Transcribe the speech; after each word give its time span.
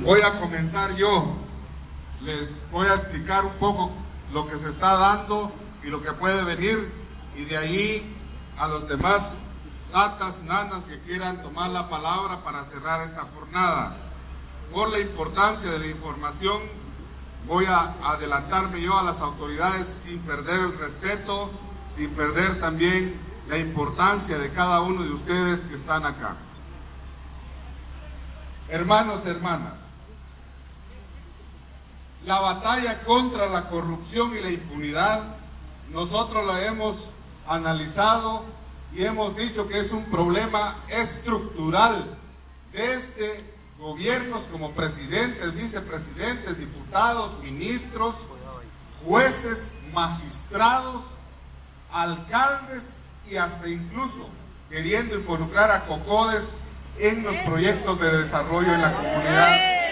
Voy 0.00 0.20
a 0.20 0.38
comenzar 0.38 0.94
yo. 0.96 1.36
Les 2.20 2.48
voy 2.70 2.86
a 2.86 2.94
explicar 2.94 3.44
un 3.44 3.54
poco 3.54 3.92
lo 4.32 4.46
que 4.46 4.58
se 4.58 4.70
está 4.70 4.94
dando 4.94 5.52
y 5.82 5.88
lo 5.88 6.02
que 6.02 6.12
puede 6.12 6.42
venir 6.44 6.92
y 7.36 7.44
de 7.44 7.56
ahí 7.56 8.16
a 8.58 8.68
los 8.68 8.88
demás 8.88 9.20
tatas, 9.92 10.34
nanas 10.44 10.84
que 10.84 11.00
quieran 11.00 11.42
tomar 11.42 11.70
la 11.70 11.88
palabra 11.88 12.42
para 12.42 12.64
cerrar 12.66 13.08
esta 13.08 13.26
jornada. 13.34 13.96
Por 14.72 14.90
la 14.90 14.98
importancia 14.98 15.70
de 15.70 15.78
la 15.78 15.86
información, 15.86 16.62
voy 17.46 17.66
a 17.66 17.94
adelantarme 18.04 18.82
yo 18.82 18.98
a 18.98 19.04
las 19.04 19.18
autoridades 19.20 19.86
sin 20.04 20.18
perder 20.20 20.60
el 20.60 20.78
respeto, 20.78 21.50
sin 21.96 22.10
perder 22.10 22.60
también 22.60 23.20
la 23.48 23.58
importancia 23.58 24.38
de 24.38 24.50
cada 24.52 24.80
uno 24.80 25.02
de 25.02 25.12
ustedes 25.12 25.60
que 25.68 25.76
están 25.76 26.04
acá. 26.04 26.36
Hermanos, 28.68 29.24
hermanas, 29.24 29.85
la 32.24 32.40
batalla 32.40 33.02
contra 33.04 33.48
la 33.48 33.68
corrupción 33.68 34.36
y 34.36 34.40
la 34.40 34.50
impunidad, 34.50 35.36
nosotros 35.92 36.46
la 36.46 36.64
hemos 36.64 36.96
analizado 37.46 38.44
y 38.92 39.04
hemos 39.04 39.36
dicho 39.36 39.68
que 39.68 39.80
es 39.80 39.92
un 39.92 40.04
problema 40.06 40.84
estructural 40.88 42.16
desde 42.72 43.44
gobiernos 43.78 44.42
como 44.50 44.72
presidentes, 44.72 45.54
vicepresidentes, 45.54 46.58
diputados, 46.58 47.38
ministros, 47.42 48.14
jueces, 49.04 49.58
magistrados, 49.92 51.02
alcaldes 51.92 52.82
y 53.30 53.36
hasta 53.36 53.68
incluso 53.68 54.28
queriendo 54.70 55.14
involucrar 55.16 55.70
a 55.70 55.86
COCODES 55.86 56.42
en 56.98 57.22
los 57.22 57.36
proyectos 57.46 58.00
de 58.00 58.24
desarrollo 58.24 58.72
en 58.72 58.82
la 58.82 58.92
comunidad. 58.94 59.85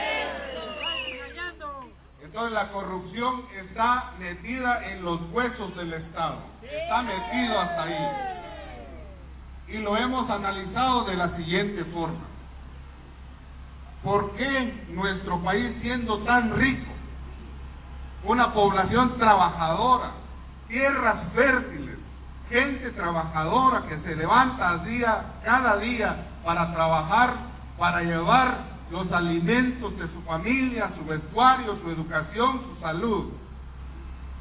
Entonces 2.35 2.53
la 2.53 2.73
corrupción 2.73 3.43
está 3.57 4.11
metida 4.19 4.85
en 4.91 5.05
los 5.05 5.21
huesos 5.31 5.77
del 5.77 5.93
Estado, 5.93 6.39
está 6.63 7.03
metido 7.03 7.61
hasta 7.61 7.83
ahí. 7.85 8.09
Y 9.69 9.79
lo 9.79 9.97
hemos 9.97 10.29
analizado 10.29 11.05
de 11.05 11.15
la 11.15 11.37
siguiente 11.37 11.85
forma. 11.85 12.25
¿Por 14.03 14.33
qué 14.33 14.85
nuestro 14.89 15.39
país 15.45 15.77
siendo 15.81 16.19
tan 16.25 16.57
rico, 16.57 16.91
una 18.25 18.53
población 18.53 19.17
trabajadora, 19.17 20.11
tierras 20.67 21.33
fértiles, 21.37 21.99
gente 22.49 22.91
trabajadora 22.91 23.83
que 23.83 23.97
se 24.01 24.17
levanta 24.17 24.79
día, 24.79 25.25
cada 25.45 25.77
día 25.77 26.17
para 26.45 26.73
trabajar, 26.73 27.35
para 27.79 28.03
llevar 28.03 28.74
los 28.91 29.11
alimentos 29.13 29.97
de 29.99 30.09
su 30.09 30.21
familia, 30.23 30.93
su 30.99 31.05
vestuario, 31.05 31.79
su 31.83 31.91
educación, 31.91 32.61
su 32.63 32.81
salud. 32.81 33.33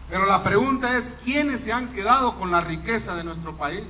Pero 0.10 0.26
la 0.26 0.44
pregunta 0.44 0.98
es, 0.98 1.04
¿quiénes 1.24 1.64
se 1.64 1.72
han 1.72 1.94
quedado 1.94 2.36
con 2.36 2.52
la 2.52 2.62
riqueza 2.62 3.16
de 3.16 3.24
nuestro 3.24 3.56
país? 3.58 3.84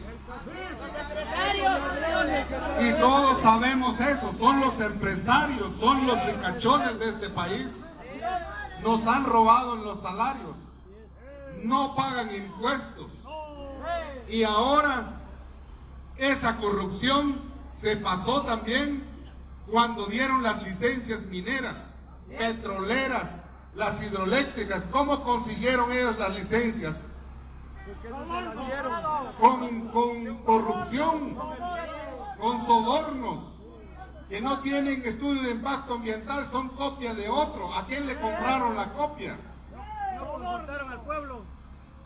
Y 2.80 2.94
todos 3.00 3.42
sabemos 3.42 4.00
eso, 4.00 4.34
son 4.40 4.62
los 4.62 4.80
empresarios, 4.80 5.72
son 5.80 6.08
los 6.08 6.26
ricachones 6.26 7.00
de 7.00 7.10
este 7.10 7.30
país. 7.30 7.68
Nos 8.84 9.06
han 9.08 9.26
robado 9.26 9.76
los 9.76 10.02
salarios, 10.02 10.56
no 11.64 11.96
pagan 11.96 12.34
impuestos. 12.34 13.08
Y 14.30 14.44
ahora 14.44 15.14
esa 16.18 16.58
corrupción 16.58 17.42
se 17.82 17.98
pasó 17.98 18.44
también 18.44 19.13
cuando 19.70 20.06
dieron 20.08 20.44
las 20.44 20.62
licencias 20.64 21.22
mineras, 21.24 21.76
petroleras, 22.38 23.24
las 23.76 24.02
hidroeléctricas. 24.04 24.84
¿Cómo 24.92 25.24
consiguieron 25.24 25.92
ellos 25.92 26.18
las 26.18 26.36
licencias? 26.36 26.96
Con, 29.40 29.90
con 29.90 30.38
corrupción, 30.44 31.36
con 32.40 32.66
sobornos, 32.66 33.40
que 34.30 34.42
no 34.42 34.60
tienen 34.60 35.06
estudio 35.06 35.44
de 35.44 35.52
impacto 35.52 35.96
ambiental, 35.96 36.50
son 36.52 36.70
copias 36.70 37.16
de 37.18 37.30
otro. 37.30 37.74
¿A 37.74 37.86
quién 37.86 38.08
le 38.08 38.16
compraron 38.20 38.76
la 38.76 38.94
copia? 38.94 39.36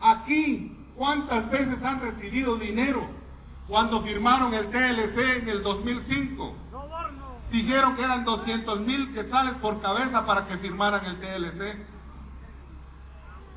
Aquí, 0.00 0.76
¿cuántas 0.96 1.50
veces 1.50 1.82
han 1.82 2.00
recibido 2.00 2.56
dinero 2.56 3.06
cuando 3.66 4.02
firmaron 4.02 4.54
el 4.54 4.70
TLC 4.70 5.42
en 5.42 5.48
el 5.48 5.62
2005? 5.62 6.54
Dijeron 7.50 7.96
que 7.96 8.02
eran 8.02 8.24
200 8.24 8.80
mil 8.80 9.14
quetzales 9.14 9.54
por 9.54 9.80
cabeza 9.80 10.26
para 10.26 10.46
que 10.46 10.58
firmaran 10.58 11.04
el 11.06 11.20
TLC. 11.20 11.86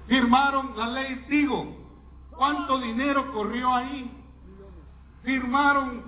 Firmaron 0.07 0.74
la 0.78 0.88
ley 0.88 1.25
Tigo. 1.29 1.78
¿Cuánto 2.31 2.79
dinero 2.79 3.31
corrió 3.34 3.74
ahí? 3.74 4.09
Firmaron 5.24 6.03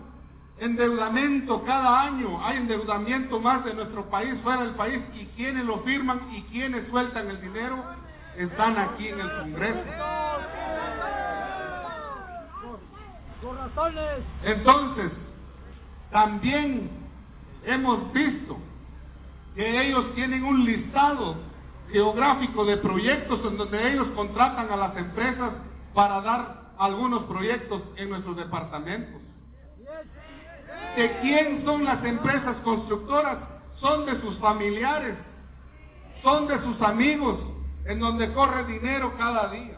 endeudamiento 0.59 1.63
cada 1.63 2.03
año. 2.03 2.43
Hay 2.43 2.57
endeudamiento 2.57 3.39
más 3.39 3.65
de 3.65 3.73
nuestro 3.73 4.09
país 4.09 4.33
fuera 4.43 4.63
del 4.63 4.75
país. 4.75 5.01
¿Y 5.13 5.25
quienes 5.35 5.65
lo 5.65 5.79
firman 5.79 6.21
y 6.33 6.43
quienes 6.43 6.89
sueltan 6.89 7.29
el 7.29 7.41
dinero? 7.41 7.83
Están 8.37 8.77
aquí 8.77 9.09
en 9.09 9.19
el 9.19 9.29
Congreso. 9.39 9.79
Entonces, 14.43 15.11
también 16.11 17.02
hemos 17.65 18.11
visto 18.13 18.57
que 19.55 19.87
ellos 19.87 20.13
tienen 20.15 20.43
un 20.43 20.65
listado 20.65 21.35
geográfico 21.91 22.65
de 22.65 22.77
proyectos 22.77 23.39
en 23.45 23.57
donde 23.57 23.91
ellos 23.91 24.07
contratan 24.15 24.71
a 24.71 24.75
las 24.75 24.97
empresas 24.97 25.51
para 25.93 26.21
dar 26.21 26.63
algunos 26.77 27.23
proyectos 27.23 27.81
en 27.97 28.09
nuestros 28.09 28.35
departamentos. 28.35 29.21
¿De 30.95 31.19
quién 31.21 31.63
son 31.65 31.85
las 31.85 32.03
empresas 32.03 32.57
constructoras? 32.63 33.37
Son 33.75 34.05
de 34.05 34.19
sus 34.21 34.37
familiares, 34.37 35.15
son 36.21 36.47
de 36.47 36.59
sus 36.61 36.81
amigos, 36.81 37.39
en 37.85 37.99
donde 37.99 38.31
corre 38.33 38.65
dinero 38.65 39.13
cada 39.17 39.49
día. 39.49 39.77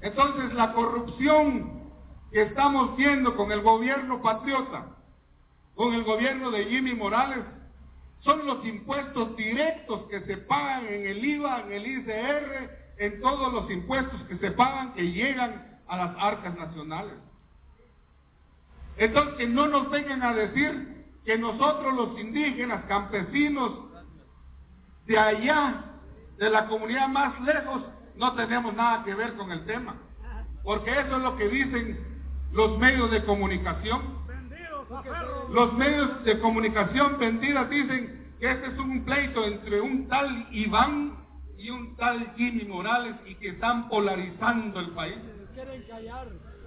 Entonces 0.00 0.52
la 0.54 0.72
corrupción 0.72 1.90
que 2.30 2.42
estamos 2.42 2.96
viendo 2.96 3.36
con 3.36 3.50
el 3.50 3.62
gobierno 3.62 4.22
patriota, 4.22 4.86
con 5.78 5.94
el 5.94 6.02
gobierno 6.02 6.50
de 6.50 6.64
Jimmy 6.64 6.92
Morales, 6.92 7.44
son 8.18 8.44
los 8.44 8.66
impuestos 8.66 9.36
directos 9.36 10.08
que 10.10 10.22
se 10.22 10.36
pagan 10.38 10.88
en 10.88 11.06
el 11.06 11.24
IVA, 11.24 11.60
en 11.60 11.72
el 11.72 11.86
ICR, 11.86 12.70
en 12.98 13.20
todos 13.20 13.52
los 13.52 13.70
impuestos 13.70 14.20
que 14.24 14.38
se 14.38 14.50
pagan 14.50 14.92
que 14.94 15.12
llegan 15.12 15.78
a 15.86 15.96
las 15.96 16.16
arcas 16.18 16.58
nacionales. 16.58 17.14
Entonces 18.96 19.48
no 19.48 19.68
nos 19.68 19.88
vengan 19.88 20.20
a 20.24 20.34
decir 20.34 21.06
que 21.24 21.38
nosotros 21.38 21.94
los 21.94 22.18
indígenas, 22.18 22.84
campesinos 22.86 23.70
de 25.06 25.16
allá, 25.16 25.84
de 26.38 26.50
la 26.50 26.66
comunidad 26.66 27.06
más 27.06 27.40
lejos, 27.42 27.84
no 28.16 28.34
tenemos 28.34 28.74
nada 28.74 29.04
que 29.04 29.14
ver 29.14 29.34
con 29.34 29.52
el 29.52 29.64
tema. 29.64 29.94
Porque 30.64 30.90
eso 30.90 31.18
es 31.18 31.22
lo 31.22 31.36
que 31.36 31.48
dicen 31.48 32.00
los 32.50 32.76
medios 32.80 33.12
de 33.12 33.24
comunicación. 33.24 34.26
Los 35.50 35.72
medios 35.74 36.24
de 36.24 36.38
comunicación 36.40 37.18
vendidas 37.18 37.68
dicen 37.68 38.32
que 38.40 38.50
este 38.50 38.68
es 38.68 38.78
un 38.78 39.04
pleito 39.04 39.44
entre 39.44 39.80
un 39.80 40.08
tal 40.08 40.46
Iván 40.50 41.18
y 41.58 41.70
un 41.70 41.96
tal 41.96 42.34
Jimmy 42.36 42.64
Morales 42.64 43.16
y 43.26 43.34
que 43.34 43.48
están 43.48 43.88
polarizando 43.88 44.80
el 44.80 44.90
país. 44.90 45.16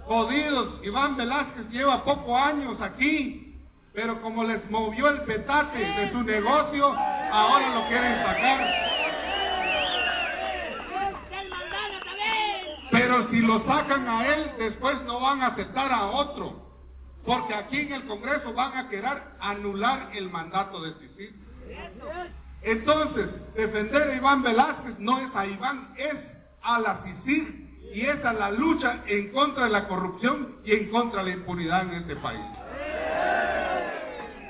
Jodidos, 0.04 0.80
Iván 0.84 1.16
Velázquez 1.16 1.68
lleva 1.70 2.04
pocos 2.04 2.38
años 2.38 2.80
aquí, 2.80 3.56
pero 3.92 4.20
como 4.20 4.44
les 4.44 4.70
movió 4.70 5.08
el 5.08 5.22
petate 5.22 5.78
de 5.78 6.12
su 6.12 6.22
negocio, 6.22 6.92
ahora 6.92 7.74
lo 7.74 7.88
quieren 7.88 8.22
sacar. 8.24 8.92
Pero 12.90 13.30
si 13.30 13.40
lo 13.40 13.64
sacan 13.64 14.06
a 14.06 14.34
él, 14.34 14.52
después 14.58 15.00
no 15.02 15.20
van 15.20 15.42
a 15.42 15.46
aceptar 15.48 15.90
a 15.90 16.06
otro. 16.06 16.71
Porque 17.24 17.54
aquí 17.54 17.80
en 17.80 17.92
el 17.92 18.06
Congreso 18.06 18.52
van 18.52 18.76
a 18.76 18.88
querer 18.88 19.22
anular 19.40 20.10
el 20.14 20.30
mandato 20.30 20.80
de 20.82 20.94
Sicil. 20.94 21.34
Entonces, 22.62 23.28
defender 23.54 24.02
a 24.02 24.14
Iván 24.14 24.42
Velázquez 24.42 24.98
no 24.98 25.18
es 25.18 25.34
a 25.34 25.46
Iván, 25.46 25.94
es 25.96 26.14
a 26.62 26.80
la 26.80 27.02
Sicil 27.04 27.62
y 27.92 28.06
es 28.06 28.24
a 28.24 28.32
la 28.32 28.50
lucha 28.50 29.02
en 29.06 29.30
contra 29.32 29.64
de 29.64 29.70
la 29.70 29.88
corrupción 29.88 30.56
y 30.64 30.72
en 30.72 30.90
contra 30.90 31.22
de 31.22 31.30
la 31.30 31.36
impunidad 31.36 31.82
en 31.82 31.94
este 31.94 32.16
país. 32.16 32.40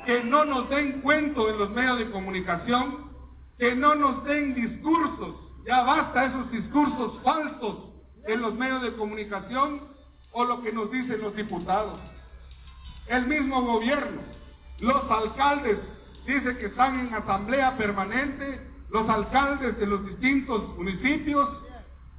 Que 0.07 0.25
no 0.25 0.45
nos 0.45 0.69
den 0.69 1.01
cuento 1.01 1.49
en 1.49 1.59
los 1.59 1.71
medios 1.71 1.99
de 1.99 2.11
comunicación, 2.11 3.13
que 3.59 3.75
no 3.75 3.95
nos 3.95 4.25
den 4.25 4.55
discursos, 4.55 5.37
ya 5.67 5.83
basta 5.83 6.27
esos 6.27 6.51
discursos 6.51 7.21
falsos 7.23 7.93
en 8.27 8.43
los 8.43 8.55
medios 8.55 8.83
de 8.83 8.95
comunicación 8.95 9.83
o 10.33 10.45
lo 10.45 10.63
que 10.63 10.73
nos 10.73 10.91
dicen 10.91 11.21
los 11.21 11.35
diputados. 11.37 12.01
El 13.07 13.27
mismo 13.27 13.63
gobierno, 13.63 14.23
los 14.81 15.11
alcaldes 15.11 15.79
dice 16.27 16.57
que 16.59 16.67
están 16.67 17.01
en 17.01 17.15
asamblea 17.15 17.77
permanente 17.77 18.61
los 18.91 19.09
alcaldes 19.09 19.79
de 19.79 19.87
los 19.87 20.05
distintos 20.07 20.77
municipios. 20.77 21.49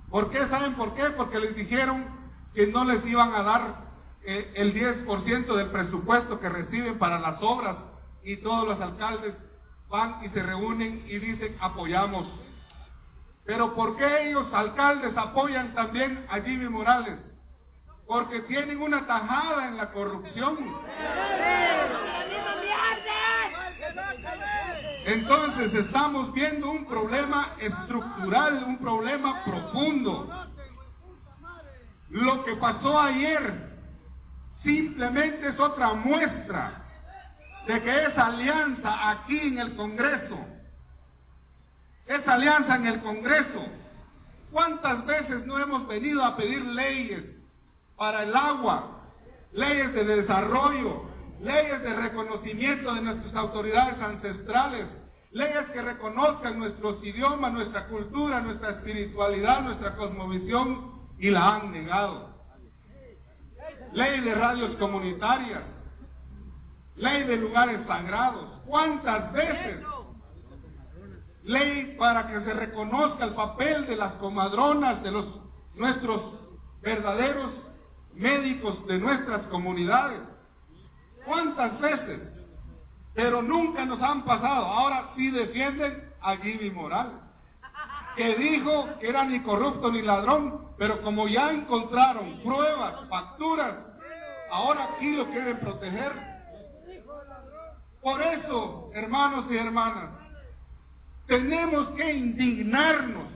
¿Por 0.09 0.31
qué? 0.31 0.47
¿Saben 0.47 0.73
por 0.75 0.93
qué? 0.95 1.03
Porque 1.15 1.39
les 1.39 1.55
dijeron 1.55 2.05
que 2.53 2.67
no 2.67 2.83
les 2.83 3.05
iban 3.05 3.33
a 3.33 3.43
dar 3.43 3.75
eh, 4.23 4.51
el 4.55 4.73
10% 4.73 5.55
del 5.55 5.69
presupuesto 5.69 6.39
que 6.39 6.49
reciben 6.49 6.97
para 6.97 7.19
las 7.19 7.41
obras 7.41 7.77
y 8.23 8.37
todos 8.37 8.67
los 8.67 8.81
alcaldes 8.81 9.33
van 9.89 10.23
y 10.23 10.29
se 10.29 10.41
reúnen 10.41 11.03
y 11.07 11.19
dicen 11.19 11.55
apoyamos. 11.59 12.27
Pero 13.45 13.75
¿por 13.75 13.97
qué 13.97 14.29
ellos, 14.29 14.47
alcaldes, 14.53 15.15
apoyan 15.17 15.73
también 15.73 16.25
a 16.29 16.39
Jimmy 16.39 16.69
Morales? 16.69 17.19
Porque 18.07 18.41
tienen 18.41 18.81
una 18.81 19.07
tajada 19.07 19.67
en 19.67 19.77
la 19.77 19.91
corrupción. 19.91 20.57
Entonces 25.05 25.73
estamos 25.73 26.33
viendo 26.33 26.71
un 26.71 26.85
problema 26.85 27.55
estructural, 27.59 28.63
un 28.65 28.77
problema 28.77 29.43
profundo. 29.43 30.47
Lo 32.09 32.45
que 32.45 32.55
pasó 32.55 32.99
ayer 32.99 33.73
simplemente 34.63 35.49
es 35.49 35.59
otra 35.59 35.93
muestra 35.93 36.83
de 37.67 37.81
que 37.81 38.05
esa 38.05 38.27
alianza 38.27 39.09
aquí 39.11 39.39
en 39.39 39.59
el 39.59 39.75
Congreso, 39.75 40.45
esa 42.05 42.33
alianza 42.33 42.75
en 42.75 42.87
el 42.87 43.01
Congreso, 43.01 43.65
¿cuántas 44.51 45.05
veces 45.05 45.45
no 45.45 45.59
hemos 45.59 45.87
venido 45.87 46.23
a 46.23 46.35
pedir 46.37 46.63
leyes 46.65 47.23
para 47.95 48.23
el 48.23 48.35
agua, 48.35 49.01
leyes 49.51 49.93
de 49.93 50.03
desarrollo, 50.03 51.03
leyes 51.41 51.81
de 51.81 51.93
reconocimiento 51.93 52.93
de 52.93 53.01
nuestras 53.01 53.35
autoridades 53.35 53.99
ancestrales, 53.99 54.87
leyes 55.31 55.69
que 55.73 55.81
reconozcan 55.81 56.59
nuestros 56.59 57.03
idiomas, 57.03 57.53
nuestra 57.53 57.87
cultura, 57.87 58.39
nuestra 58.41 58.71
espiritualidad, 58.71 59.61
nuestra 59.61 59.95
cosmovisión, 59.95 60.93
y 61.19 61.29
la 61.29 61.55
han 61.55 61.71
negado. 61.71 62.29
Ley 63.93 64.21
de 64.21 64.35
radios 64.35 64.75
comunitarias, 64.77 65.61
ley 66.95 67.23
de 67.23 67.37
lugares 67.37 67.85
sagrados. 67.87 68.49
¿Cuántas 68.65 69.31
veces? 69.31 69.79
Ley 71.43 71.95
para 71.97 72.27
que 72.27 72.41
se 72.43 72.53
reconozca 72.53 73.25
el 73.25 73.33
papel 73.35 73.85
de 73.87 73.95
las 73.95 74.13
comadronas, 74.13 75.03
de 75.03 75.11
los 75.11 75.25
nuestros 75.75 76.21
verdaderos 76.81 77.51
médicos 78.15 78.85
de 78.87 78.99
nuestras 78.99 79.41
comunidades. 79.47 80.21
¿Cuántas 81.25 81.79
veces? 81.79 82.19
Pero 83.13 83.41
nunca 83.41 83.85
nos 83.85 84.01
han 84.01 84.23
pasado. 84.23 84.65
Ahora 84.65 85.11
sí 85.15 85.29
defienden 85.31 86.11
a 86.21 86.35
Jimmy 86.37 86.71
Moral, 86.71 87.21
que 88.15 88.35
dijo 88.35 88.89
que 88.99 89.09
era 89.09 89.23
ni 89.23 89.39
corrupto 89.41 89.91
ni 89.91 90.01
ladrón, 90.01 90.67
pero 90.77 91.01
como 91.01 91.27
ya 91.27 91.51
encontraron 91.51 92.41
pruebas, 92.43 93.07
facturas, 93.09 93.75
ahora 94.51 94.89
aquí 94.95 95.15
lo 95.15 95.25
quieren 95.27 95.59
proteger. 95.59 96.11
Por 98.01 98.21
eso, 98.21 98.91
hermanos 98.93 99.45
y 99.49 99.57
hermanas, 99.57 100.09
tenemos 101.27 101.89
que 101.91 102.13
indignarnos, 102.13 103.27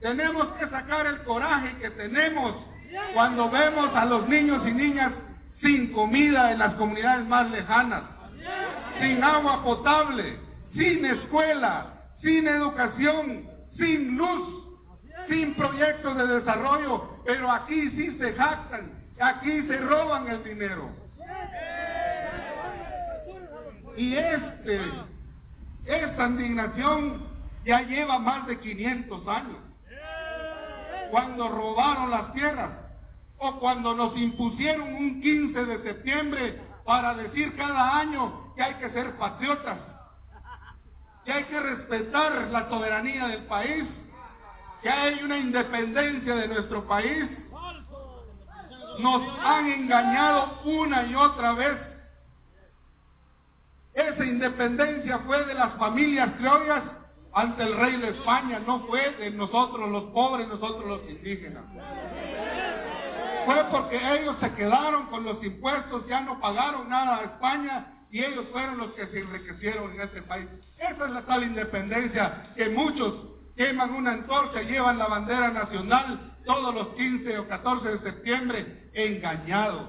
tenemos 0.00 0.46
que 0.58 0.68
sacar 0.68 1.06
el 1.06 1.22
coraje 1.24 1.76
que 1.78 1.90
tenemos 1.90 2.71
cuando 3.14 3.50
vemos 3.50 3.94
a 3.94 4.04
los 4.04 4.28
niños 4.28 4.62
y 4.66 4.72
niñas 4.72 5.12
sin 5.60 5.92
comida 5.92 6.52
en 6.52 6.58
las 6.58 6.74
comunidades 6.74 7.26
más 7.26 7.50
lejanas, 7.50 8.02
sin 9.00 9.22
agua 9.22 9.62
potable, 9.62 10.36
sin 10.74 11.04
escuela, 11.04 11.86
sin 12.20 12.48
educación, 12.48 13.48
sin 13.76 14.16
luz, 14.16 14.62
sin 15.28 15.54
proyectos 15.54 16.16
de 16.16 16.26
desarrollo, 16.26 17.18
pero 17.24 17.50
aquí 17.50 17.90
sí 17.90 18.16
se 18.18 18.32
jactan, 18.34 18.92
aquí 19.20 19.62
se 19.62 19.76
roban 19.78 20.28
el 20.28 20.42
dinero. 20.44 20.90
Y 23.96 24.14
este, 24.14 24.80
esta 25.84 26.26
indignación 26.26 27.22
ya 27.64 27.82
lleva 27.82 28.18
más 28.18 28.46
de 28.46 28.58
500 28.58 29.28
años. 29.28 29.71
Cuando 31.12 31.46
robaron 31.46 32.10
las 32.10 32.32
tierras 32.32 32.70
o 33.36 33.60
cuando 33.60 33.94
nos 33.94 34.16
impusieron 34.16 34.94
un 34.94 35.20
15 35.20 35.66
de 35.66 35.82
septiembre 35.82 36.58
para 36.86 37.12
decir 37.12 37.54
cada 37.54 37.98
año 37.98 38.54
que 38.56 38.62
hay 38.62 38.74
que 38.76 38.88
ser 38.92 39.18
patriotas, 39.18 39.76
que 41.26 41.32
hay 41.34 41.44
que 41.44 41.60
respetar 41.60 42.48
la 42.50 42.66
soberanía 42.70 43.26
del 43.26 43.44
país, 43.44 43.84
que 44.80 44.88
hay 44.88 45.22
una 45.22 45.36
independencia 45.36 46.34
de 46.34 46.48
nuestro 46.48 46.88
país. 46.88 47.26
Nos 48.98 49.38
han 49.44 49.66
engañado 49.66 50.62
una 50.64 51.04
y 51.04 51.14
otra 51.14 51.52
vez 51.52 51.78
esa 53.92 54.24
independencia 54.24 55.18
fue 55.18 55.44
de 55.44 55.52
las 55.52 55.74
familias 55.74 56.30
criollas 56.38 57.01
ante 57.34 57.62
el 57.62 57.76
rey 57.76 57.96
de 57.96 58.10
España, 58.10 58.60
no 58.66 58.86
fue 58.86 59.10
de 59.18 59.30
nosotros 59.30 59.88
los 59.90 60.04
pobres, 60.12 60.48
nosotros 60.48 60.84
los 60.84 61.10
indígenas. 61.10 61.64
Fue 63.46 63.64
porque 63.70 63.96
ellos 63.96 64.36
se 64.40 64.52
quedaron 64.54 65.06
con 65.06 65.24
los 65.24 65.42
impuestos, 65.42 66.06
ya 66.06 66.20
no 66.20 66.40
pagaron 66.40 66.88
nada 66.88 67.18
a 67.18 67.24
España 67.24 67.86
y 68.10 68.22
ellos 68.22 68.44
fueron 68.52 68.78
los 68.78 68.92
que 68.92 69.06
se 69.06 69.20
enriquecieron 69.20 69.92
en 69.92 70.00
este 70.02 70.22
país. 70.22 70.46
Esa 70.78 71.04
es 71.06 71.10
la 71.10 71.22
tal 71.22 71.42
independencia 71.42 72.52
que 72.54 72.68
muchos 72.68 73.14
queman 73.56 73.92
una 73.94 74.12
antorcha, 74.12 74.62
llevan 74.62 74.98
la 74.98 75.06
bandera 75.06 75.50
nacional 75.50 76.36
todos 76.44 76.74
los 76.74 76.88
15 76.94 77.38
o 77.38 77.48
14 77.48 77.88
de 77.88 77.98
septiembre 78.00 78.90
engañados. 78.94 79.88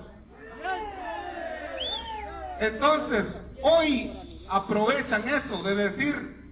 Entonces, 2.60 3.26
Hoy 3.66 4.12
aprovechan 4.50 5.24
eso 5.30 5.64
de 5.64 5.76
decir, 5.76 6.43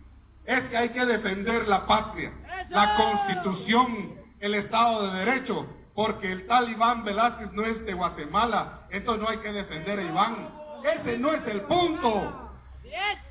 es 0.45 0.61
que 0.69 0.77
hay 0.77 0.89
que 0.89 1.05
defender 1.05 1.67
la 1.67 1.85
patria, 1.85 2.31
la 2.69 2.95
constitución, 2.95 4.15
el 4.39 4.55
Estado 4.55 5.07
de 5.07 5.19
Derecho, 5.25 5.67
porque 5.93 6.31
el 6.31 6.47
tal 6.47 6.69
Iván 6.69 7.03
Velázquez 7.03 7.51
no 7.53 7.63
es 7.63 7.85
de 7.85 7.93
Guatemala, 7.93 8.87
entonces 8.89 9.23
no 9.23 9.29
hay 9.29 9.37
que 9.37 9.51
defender 9.51 9.99
a 9.99 10.03
Iván. 10.03 10.49
Ese 10.83 11.17
no 11.17 11.31
es 11.33 11.47
el 11.47 11.61
punto. 11.61 12.51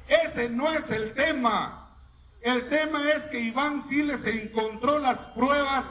Ese 0.07 0.49
no 0.51 0.71
es 0.73 0.89
el 0.91 1.15
tema. 1.15 1.89
El 2.43 2.69
tema 2.69 3.11
es 3.11 3.23
que 3.31 3.41
Iván 3.41 3.89
Siles 3.89 4.21
se 4.23 4.45
encontró 4.45 4.99
las 4.99 5.19
pruebas 5.35 5.85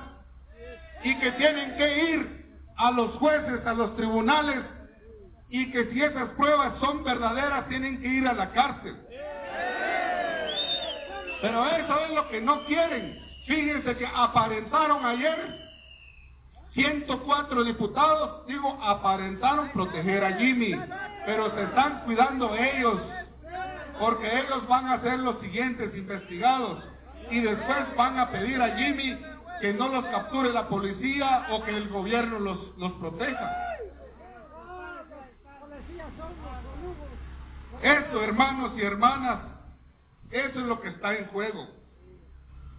y 1.03 1.15
que 1.19 1.31
tienen 1.33 1.77
que 1.77 2.11
ir 2.11 2.45
a 2.77 2.91
los 2.91 3.11
jueces, 3.15 3.65
a 3.65 3.73
los 3.73 3.95
tribunales 3.95 4.59
y 5.49 5.71
que 5.71 5.85
si 5.91 6.01
esas 6.01 6.29
pruebas 6.29 6.79
son 6.79 7.03
verdaderas 7.03 7.67
tienen 7.67 7.99
que 8.01 8.07
ir 8.07 8.27
a 8.27 8.33
la 8.33 8.51
cárcel. 8.51 8.95
Pero 11.41 11.65
eso 11.65 11.99
es 12.05 12.11
lo 12.11 12.27
que 12.29 12.41
no 12.41 12.65
quieren. 12.65 13.19
Fíjense 13.47 13.97
que 13.97 14.05
aparentaron 14.05 15.05
ayer 15.05 15.69
104 16.73 17.63
diputados, 17.63 18.45
digo, 18.47 18.77
aparentaron 18.81 19.69
proteger 19.69 20.23
a 20.23 20.33
Jimmy, 20.33 20.79
pero 21.25 21.49
se 21.55 21.63
están 21.63 22.01
cuidando 22.01 22.55
ellos, 22.55 23.01
porque 23.99 24.39
ellos 24.39 24.67
van 24.67 24.87
a 24.87 25.01
ser 25.01 25.19
los 25.19 25.39
siguientes 25.39 25.95
investigados 25.95 26.83
y 27.31 27.39
después 27.41 27.95
van 27.95 28.19
a 28.19 28.29
pedir 28.29 28.61
a 28.61 28.77
Jimmy 28.77 29.17
que 29.61 29.73
no 29.73 29.89
los 29.89 30.05
capture 30.05 30.53
la 30.53 30.67
policía 30.67 31.47
o 31.49 31.63
que 31.63 31.75
el 31.75 31.89
gobierno 31.89 32.39
los, 32.39 32.77
los 32.77 32.91
proteja. 32.93 33.65
Eso, 37.81 38.23
hermanos 38.23 38.71
y 38.77 38.81
hermanas, 38.81 39.39
eso 40.31 40.59
es 40.59 40.65
lo 40.65 40.81
que 40.81 40.89
está 40.89 41.15
en 41.15 41.27
juego. 41.27 41.67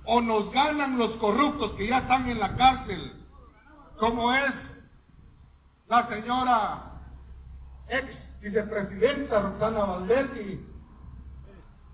O 0.05 0.21
nos 0.21 0.51
ganan 0.53 0.99
los 0.99 1.13
corruptos 1.17 1.73
que 1.73 1.89
ya 1.89 1.99
están 1.99 2.29
en 2.29 2.41
la 2.41 2.57
cárcel, 2.57 3.13
como 3.99 4.33
es 4.33 4.53
la 5.89 6.09
señora 6.09 6.85
ex 7.89 8.07
vicepresidenta 8.41 9.41
Roxana 9.41 9.85
Valdetti, 9.85 10.65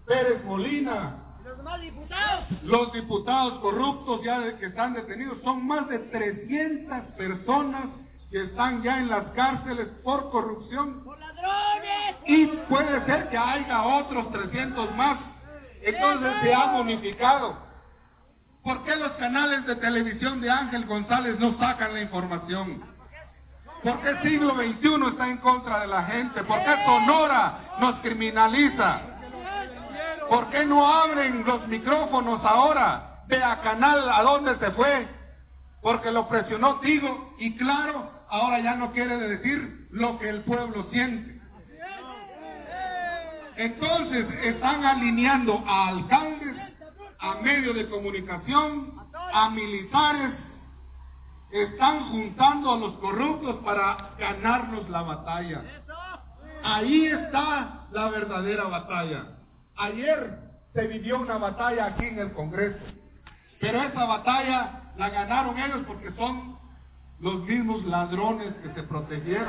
Pérez 0.07 0.45
Molina, 0.45 1.27
los 1.67 1.81
diputados. 1.81 2.45
Los 2.63 2.93
diputados 2.93 3.59
corruptos 3.61 4.23
ya 4.25 4.57
que 4.59 4.67
están 4.67 4.95
detenidos 4.95 5.39
son 5.43 5.67
más 5.67 5.89
de 5.89 5.99
300 5.99 7.03
personas 7.17 7.87
que 8.31 8.45
están 8.45 8.83
ya 8.83 8.99
en 8.99 9.09
las 9.09 9.25
cárceles 9.33 9.89
por 10.05 10.31
corrupción. 10.31 11.05
Y 12.27 12.47
puede 12.69 13.05
ser 13.07 13.29
que 13.31 13.39
haya 13.39 13.83
otros 13.83 14.31
300 14.33 14.95
más. 14.97 15.19
Entonces 15.83 16.33
se 16.43 16.55
ha 16.55 16.73
bonificado. 16.73 17.57
¿Por 18.63 18.83
qué 18.85 18.97
los 18.97 19.13
canales 19.13 19.65
de 19.67 19.77
televisión 19.77 20.41
de 20.41 20.51
Ángel 20.51 20.87
González 20.87 21.39
no 21.39 21.57
sacan 21.59 21.95
la 21.95 22.01
información? 22.01 22.83
¿Por 23.83 24.01
qué 24.01 24.29
siglo 24.29 24.55
XXI 24.57 25.09
está 25.11 25.29
en 25.29 25.39
contra 25.39 25.81
de 25.81 25.87
la 25.87 26.03
gente? 26.05 26.43
¿Por 26.43 26.59
qué 26.59 26.75
Sonora 26.85 27.77
nos 27.79 28.01
criminaliza? 28.01 29.01
¿Por 30.29 30.51
qué 30.51 30.65
no 30.65 30.87
abren 30.87 31.45
los 31.45 31.69
micrófonos 31.69 32.41
ahora? 32.45 33.23
Ve 33.29 33.43
a 33.43 33.61
Canal, 33.61 34.09
¿a 34.09 34.23
dónde 34.23 34.59
se 34.59 34.73
fue? 34.73 35.07
Porque 35.83 36.11
lo 36.11 36.29
presionó 36.29 36.81
Tigo 36.81 37.37
y 37.39 37.57
claro, 37.57 38.11
ahora 38.29 38.59
ya 38.61 38.75
no 38.75 38.91
quiere 38.93 39.17
decir 39.17 39.87
lo 39.91 40.19
que 40.19 40.29
el 40.29 40.43
pueblo 40.43 40.89
siente. 40.91 41.36
Entonces 43.57 44.27
están 44.43 44.85
alineando 44.85 45.65
a 45.67 45.89
alcaldes, 45.89 46.57
a 47.19 47.35
medios 47.37 47.75
de 47.75 47.89
comunicación, 47.89 48.95
a 49.33 49.51
militares, 49.51 50.33
están 51.51 52.11
juntando 52.11 52.73
a 52.73 52.77
los 52.77 52.93
corruptos 52.99 53.57
para 53.65 54.11
ganarnos 54.19 54.89
la 54.91 55.03
batalla. 55.03 55.63
Ahí 56.63 57.07
está 57.07 57.87
la 57.93 58.09
verdadera 58.11 58.65
batalla. 58.65 59.25
Ayer 59.77 60.39
se 60.75 60.87
vivió 60.89 61.21
una 61.21 61.39
batalla 61.39 61.87
aquí 61.87 62.05
en 62.05 62.19
el 62.19 62.33
Congreso, 62.33 62.85
pero 63.61 63.83
esa 63.83 64.05
batalla 64.05 64.93
la 64.97 65.09
ganaron 65.11 65.59
ellos 65.59 65.83
porque 65.87 66.13
son 66.13 66.59
los 67.21 67.41
mismos 67.45 67.85
ladrones 67.85 68.53
que 68.57 68.75
se 68.75 68.83
protegieron. 68.83 69.49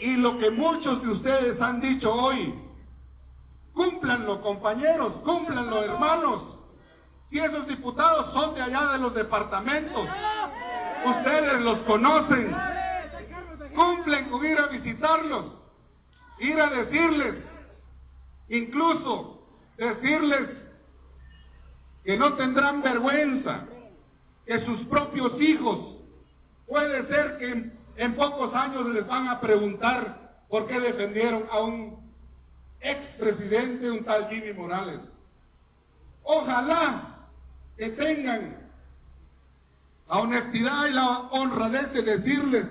Y 0.00 0.16
lo 0.16 0.38
que 0.38 0.50
muchos 0.50 1.02
de 1.02 1.08
ustedes 1.10 1.60
han 1.60 1.80
dicho 1.80 2.10
hoy, 2.12 2.54
cúmplanlo 3.74 4.40
compañeros, 4.40 5.12
cúmplanlo 5.24 5.82
hermanos. 5.84 6.42
Y 7.30 7.38
esos 7.38 7.66
diputados 7.68 8.32
son 8.32 8.54
de 8.54 8.62
allá 8.62 8.92
de 8.92 8.98
los 8.98 9.14
departamentos. 9.14 10.06
Ustedes 11.04 11.60
los 11.62 11.78
conocen. 11.80 12.56
Cumplen 13.74 14.28
con 14.30 14.44
ir 14.44 14.58
a 14.58 14.66
visitarlos, 14.66 15.44
ir 16.40 16.60
a 16.60 16.70
decirles, 16.70 17.36
incluso 18.48 19.46
decirles 19.76 20.48
que 22.04 22.16
no 22.16 22.34
tendrán 22.34 22.82
vergüenza, 22.82 23.64
que 24.44 24.64
sus 24.64 24.80
propios 24.86 25.40
hijos, 25.40 25.96
puede 26.66 27.06
ser 27.06 27.38
que 27.38 27.79
en 27.96 28.14
pocos 28.14 28.54
años 28.54 28.86
les 28.88 29.06
van 29.06 29.28
a 29.28 29.40
preguntar 29.40 30.30
por 30.48 30.66
qué 30.66 30.80
defendieron 30.80 31.44
a 31.50 31.60
un 31.60 32.00
expresidente, 32.80 33.90
un 33.90 34.04
tal 34.04 34.28
Jimmy 34.28 34.52
Morales. 34.52 35.00
Ojalá 36.22 37.16
que 37.76 37.90
tengan 37.90 38.56
la 40.08 40.18
honestidad 40.18 40.86
y 40.86 40.92
la 40.92 41.08
honradez 41.30 41.92
de 41.92 42.02
decirles 42.02 42.66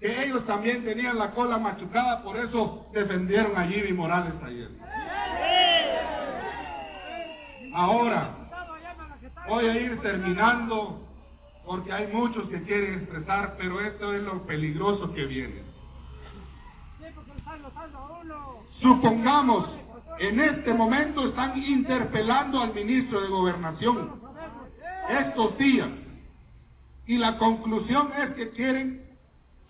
que 0.00 0.24
ellos 0.24 0.46
también 0.46 0.84
tenían 0.84 1.18
la 1.18 1.32
cola 1.32 1.58
machucada, 1.58 2.22
por 2.22 2.36
eso 2.36 2.86
defendieron 2.92 3.56
a 3.56 3.66
Jimmy 3.66 3.92
Morales 3.92 4.32
ayer. 4.42 4.70
Ahora, 7.74 8.34
voy 9.46 9.66
a 9.66 9.76
ir 9.76 10.00
terminando 10.00 11.06
porque 11.64 11.92
hay 11.92 12.06
muchos 12.12 12.48
que 12.48 12.62
quieren 12.62 12.94
expresar, 12.94 13.56
pero 13.58 13.80
esto 13.80 14.12
es 14.14 14.22
lo 14.22 14.44
peligroso 14.46 15.12
que 15.12 15.26
viene. 15.26 15.62
Supongamos, 18.80 19.68
en 20.18 20.40
este 20.40 20.72
momento 20.74 21.28
están 21.28 21.56
interpelando 21.62 22.60
al 22.60 22.74
ministro 22.74 23.20
de 23.20 23.28
Gobernación 23.28 24.20
estos 25.08 25.58
días 25.58 25.88
y 27.06 27.18
la 27.18 27.38
conclusión 27.38 28.12
es 28.18 28.30
que 28.34 28.50
quieren 28.50 29.04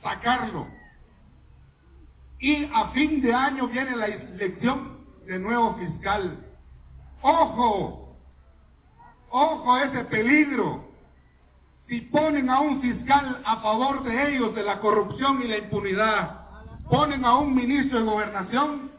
sacarlo. 0.02 0.66
Y 2.38 2.64
a 2.72 2.88
fin 2.92 3.20
de 3.20 3.34
año 3.34 3.68
viene 3.68 3.96
la 3.96 4.06
elección 4.06 4.98
de 5.26 5.38
nuevo 5.38 5.74
fiscal. 5.76 6.46
Ojo, 7.22 8.16
ojo 9.30 9.78
ese 9.78 10.04
peligro 10.04 10.89
si 11.90 12.02
ponen 12.02 12.48
a 12.48 12.60
un 12.60 12.80
fiscal 12.80 13.42
a 13.44 13.56
favor 13.56 14.04
de 14.04 14.28
ellos, 14.28 14.54
de 14.54 14.62
la 14.62 14.78
corrupción 14.78 15.42
y 15.42 15.48
la 15.48 15.58
impunidad, 15.58 16.46
ponen 16.88 17.24
a 17.24 17.36
un 17.36 17.52
ministro 17.52 17.98
de 17.98 18.04
gobernación, 18.04 18.92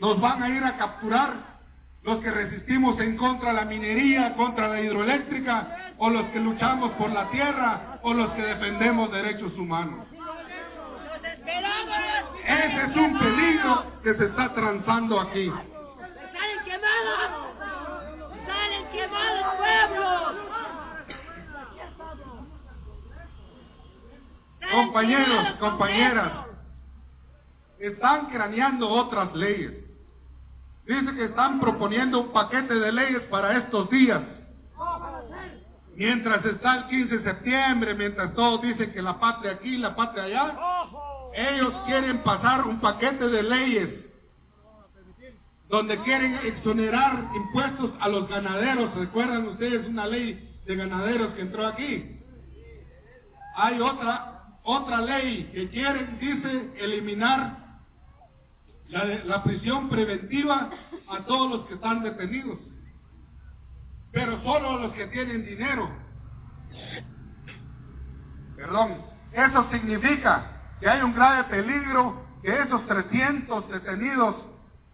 nos 0.00 0.20
van 0.20 0.42
a 0.42 0.48
ir 0.48 0.64
a 0.64 0.76
capturar 0.76 1.54
los 2.02 2.18
que 2.18 2.32
resistimos 2.32 3.00
en 3.00 3.16
contra 3.16 3.50
de 3.50 3.54
la 3.54 3.64
minería, 3.64 4.34
contra 4.34 4.66
la 4.66 4.80
hidroeléctrica, 4.80 5.94
o 5.98 6.10
los 6.10 6.24
que 6.30 6.40
luchamos 6.40 6.90
por 6.94 7.12
la 7.12 7.30
tierra, 7.30 8.00
o 8.02 8.12
los 8.12 8.28
que 8.32 8.42
defendemos 8.42 9.12
derechos 9.12 9.56
humanos. 9.56 10.04
Ese 12.44 12.82
es 12.82 12.96
un 12.96 13.16
peligro 13.16 13.84
que 14.02 14.12
se 14.14 14.24
está 14.24 14.52
transando 14.54 15.20
aquí. 15.20 15.52
Compañeros, 24.74 25.52
compañeras, 25.60 26.32
están 27.78 28.26
craneando 28.26 28.88
otras 28.88 29.34
leyes. 29.34 29.72
Dice 30.84 31.14
que 31.14 31.24
están 31.26 31.60
proponiendo 31.60 32.20
un 32.20 32.32
paquete 32.32 32.74
de 32.74 32.92
leyes 32.92 33.22
para 33.30 33.56
estos 33.58 33.88
días. 33.90 34.20
Mientras 35.94 36.44
está 36.44 36.76
el 36.76 36.86
15 36.88 37.18
de 37.18 37.24
septiembre, 37.24 37.94
mientras 37.94 38.34
todos 38.34 38.62
dicen 38.62 38.92
que 38.92 39.00
la 39.00 39.18
patria 39.20 39.52
aquí, 39.52 39.76
la 39.76 39.94
patria 39.94 40.24
allá, 40.24 40.56
ellos 41.34 41.72
quieren 41.86 42.18
pasar 42.24 42.66
un 42.66 42.80
paquete 42.80 43.28
de 43.28 43.42
leyes 43.44 43.90
donde 45.68 45.98
quieren 45.98 46.34
exonerar 46.44 47.28
impuestos 47.34 47.92
a 48.00 48.08
los 48.08 48.28
ganaderos. 48.28 48.92
¿Recuerdan 48.96 49.46
ustedes 49.46 49.86
una 49.86 50.06
ley 50.06 50.52
de 50.66 50.76
ganaderos 50.76 51.32
que 51.34 51.42
entró 51.42 51.66
aquí? 51.66 52.20
Hay 53.56 53.80
otra 53.80 54.33
otra 54.64 55.00
ley 55.02 55.50
que 55.52 55.68
quieren, 55.68 56.18
dice, 56.18 56.72
eliminar 56.78 57.64
la, 58.88 59.42
prisión 59.42 59.88
preventiva 59.90 60.70
a 61.08 61.18
todos 61.24 61.50
los 61.50 61.66
que 61.66 61.74
están 61.74 62.02
detenidos, 62.02 62.58
pero 64.10 64.42
solo 64.42 64.70
a 64.70 64.80
los 64.80 64.92
que 64.94 65.06
tienen 65.08 65.44
dinero. 65.44 65.90
Perdón, 68.56 69.02
eso 69.32 69.68
significa 69.70 70.50
que 70.80 70.88
hay 70.88 71.02
un 71.02 71.14
grave 71.14 71.44
peligro 71.44 72.24
que 72.42 72.58
esos 72.62 72.86
300 72.86 73.68
detenidos 73.68 74.36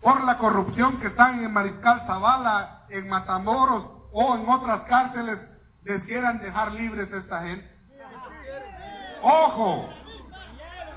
por 0.00 0.24
la 0.24 0.38
corrupción 0.38 0.98
que 0.98 1.08
están 1.08 1.44
en 1.44 1.52
Mariscal 1.52 2.06
Zavala, 2.06 2.86
en 2.88 3.08
Matamoros 3.08 3.84
o 4.12 4.34
en 4.34 4.48
otras 4.48 4.82
cárceles, 4.88 5.38
les 5.84 6.02
quieran 6.04 6.40
dejar 6.40 6.72
libres 6.72 7.12
a 7.12 7.18
esta 7.18 7.42
gente. 7.42 7.79
Ojo, 9.22 9.88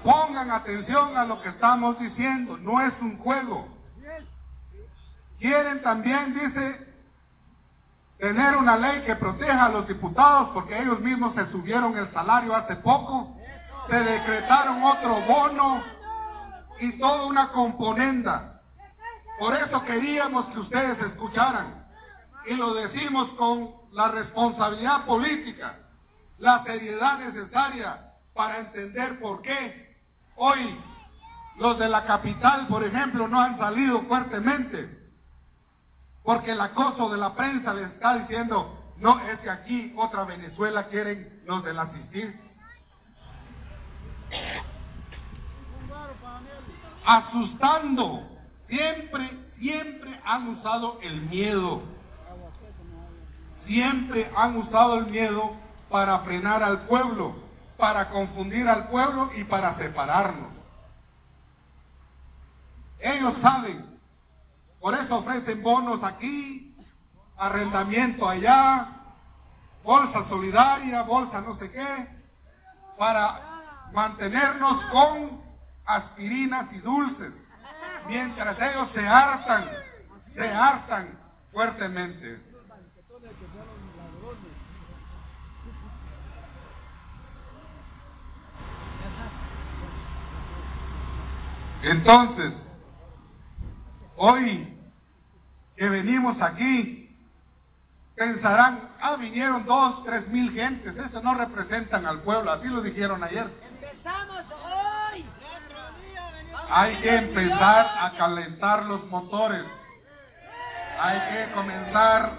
pongan 0.04 0.52
atención 0.52 1.18
a 1.18 1.26
lo 1.26 1.42
que 1.42 1.50
estamos 1.50 2.00
diciendo, 2.00 2.58
no 2.58 2.82
es 2.82 2.94
un 3.02 3.18
juego. 3.18 3.68
Quieren 5.40 5.82
también, 5.82 6.34
dice, 6.34 6.88
tener 8.18 8.56
una 8.56 8.78
ley 8.78 9.02
que 9.02 9.16
proteja 9.16 9.66
a 9.66 9.70
los 9.70 9.88
diputados 9.88 10.52
porque 10.54 10.82
ellos 10.82 11.02
mismos 11.02 11.36
se 11.36 11.52
subieron 11.52 11.98
el 11.98 12.10
salario 12.14 12.56
hace 12.56 12.78
poco, 12.78 13.36
se 13.90 13.96
decretaron 13.98 14.82
otro 14.84 15.20
bono 15.22 15.84
y 16.80 16.98
toda 16.98 17.26
una 17.26 17.50
componenda. 17.50 18.62
Por 19.38 19.54
eso 19.56 19.84
queríamos 19.84 20.46
que 20.48 20.60
ustedes 20.60 20.98
escucharan 21.00 21.84
y 22.46 22.54
lo 22.54 22.74
decimos 22.74 23.30
con 23.32 23.72
la 23.92 24.08
responsabilidad 24.08 25.06
política, 25.06 25.76
la 26.38 26.64
seriedad 26.64 27.20
necesaria 27.20 28.13
para 28.34 28.60
entender 28.60 29.20
por 29.20 29.42
qué 29.42 29.96
hoy 30.36 30.80
los 31.58 31.78
de 31.78 31.88
la 31.88 32.06
capital, 32.06 32.68
por 32.68 32.84
ejemplo, 32.84 33.28
no 33.28 33.40
han 33.40 33.58
salido 33.58 34.02
fuertemente. 34.04 35.00
Porque 36.24 36.52
el 36.52 36.62
acoso 36.62 37.10
de 37.10 37.18
la 37.18 37.36
prensa 37.36 37.74
les 37.74 37.92
está 37.92 38.18
diciendo, 38.18 38.94
no, 38.98 39.20
es 39.30 39.40
que 39.42 39.50
aquí 39.50 39.94
otra 39.98 40.24
Venezuela 40.24 40.88
quieren 40.88 41.42
los 41.46 41.64
del 41.64 41.78
asistir. 41.78 42.40
Asustando. 47.06 48.30
Siempre, 48.68 49.30
siempre 49.60 50.20
han 50.26 50.48
usado 50.48 51.00
el 51.02 51.22
miedo. 51.24 51.84
Siempre 53.68 54.32
han 54.36 54.58
usado 54.58 55.00
el 55.00 55.08
miedo 55.08 55.56
para 55.90 56.20
frenar 56.20 56.64
al 56.64 56.88
pueblo 56.88 57.43
para 57.78 58.10
confundir 58.10 58.68
al 58.68 58.88
pueblo 58.88 59.32
y 59.36 59.44
para 59.44 59.76
separarnos. 59.78 60.52
Ellos 63.00 63.34
saben, 63.42 64.00
por 64.80 64.96
eso 64.96 65.18
ofrecen 65.18 65.62
bonos 65.62 66.04
aquí, 66.04 66.76
arrendamiento 67.38 68.30
allá, 68.30 68.88
bolsa 69.84 70.26
solidaria, 70.30 71.02
bolsa 71.04 71.42
no 71.42 71.58
sé 71.58 71.70
qué, 71.72 72.08
para 72.98 73.90
mantenernos 73.92 74.84
con 74.86 75.42
aspirinas 75.86 76.72
y 76.72 76.78
dulces. 76.80 77.34
mientras 78.08 78.58
ellos 78.60 78.90
se 78.94 79.08
hartan, 79.08 79.70
se 80.34 80.50
hartan 80.50 81.18
fuertemente. 81.52 82.53
Entonces, 91.84 92.54
hoy 94.16 94.78
que 95.76 95.90
venimos 95.90 96.42
aquí, 96.42 97.14
pensarán, 98.16 98.90
ah, 99.02 99.16
vinieron 99.18 99.66
dos, 99.66 100.04
tres 100.06 100.28
mil 100.30 100.54
gentes, 100.54 100.96
eso 100.96 101.22
no 101.22 101.34
representan 101.34 102.06
al 102.06 102.22
pueblo, 102.22 102.52
así 102.52 102.68
lo 102.68 102.82
dijeron 102.82 103.24
ayer. 103.24 103.50
Empezamos 103.70 104.44
hoy. 104.64 105.26
Hay 106.70 106.96
que 107.02 107.16
empezar 107.16 107.92
a 108.00 108.12
calentar 108.18 108.86
los 108.86 109.06
motores. 109.08 109.64
Hay 111.00 111.20
que 111.20 111.54
comenzar 111.54 112.32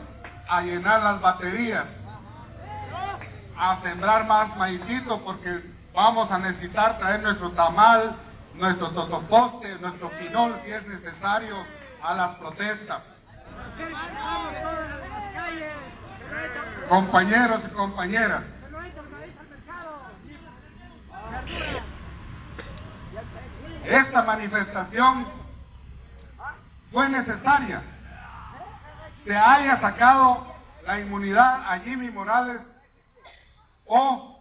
a 0.48 0.62
llenar 0.62 1.02
las 1.02 1.20
baterías. 1.20 1.84
A 3.56 3.80
sembrar 3.82 4.26
más 4.26 4.56
maicito 4.56 5.22
porque 5.22 5.62
vamos 5.92 6.30
a 6.30 6.38
necesitar 6.38 6.98
traer 6.98 7.22
nuestro 7.22 7.50
tamal, 7.52 8.16
nuestro 8.54 8.90
totoposte, 8.90 9.78
nuestro 9.78 10.10
quinol 10.18 10.60
si 10.64 10.70
es 10.70 10.86
necesario 10.86 11.56
a 12.02 12.14
las 12.14 12.36
protestas. 12.36 13.02
Compañeros 16.88 17.60
y 17.66 17.74
compañeras, 17.74 18.42
esta 23.84 24.22
manifestación 24.22 25.26
fue 26.92 27.08
necesaria. 27.08 27.82
Se 29.24 29.36
haya 29.36 29.80
sacado 29.80 30.46
la 30.86 31.00
inmunidad 31.00 31.72
a 31.72 31.78
Jimmy 31.80 32.10
Morales 32.10 32.60
o 33.86 34.34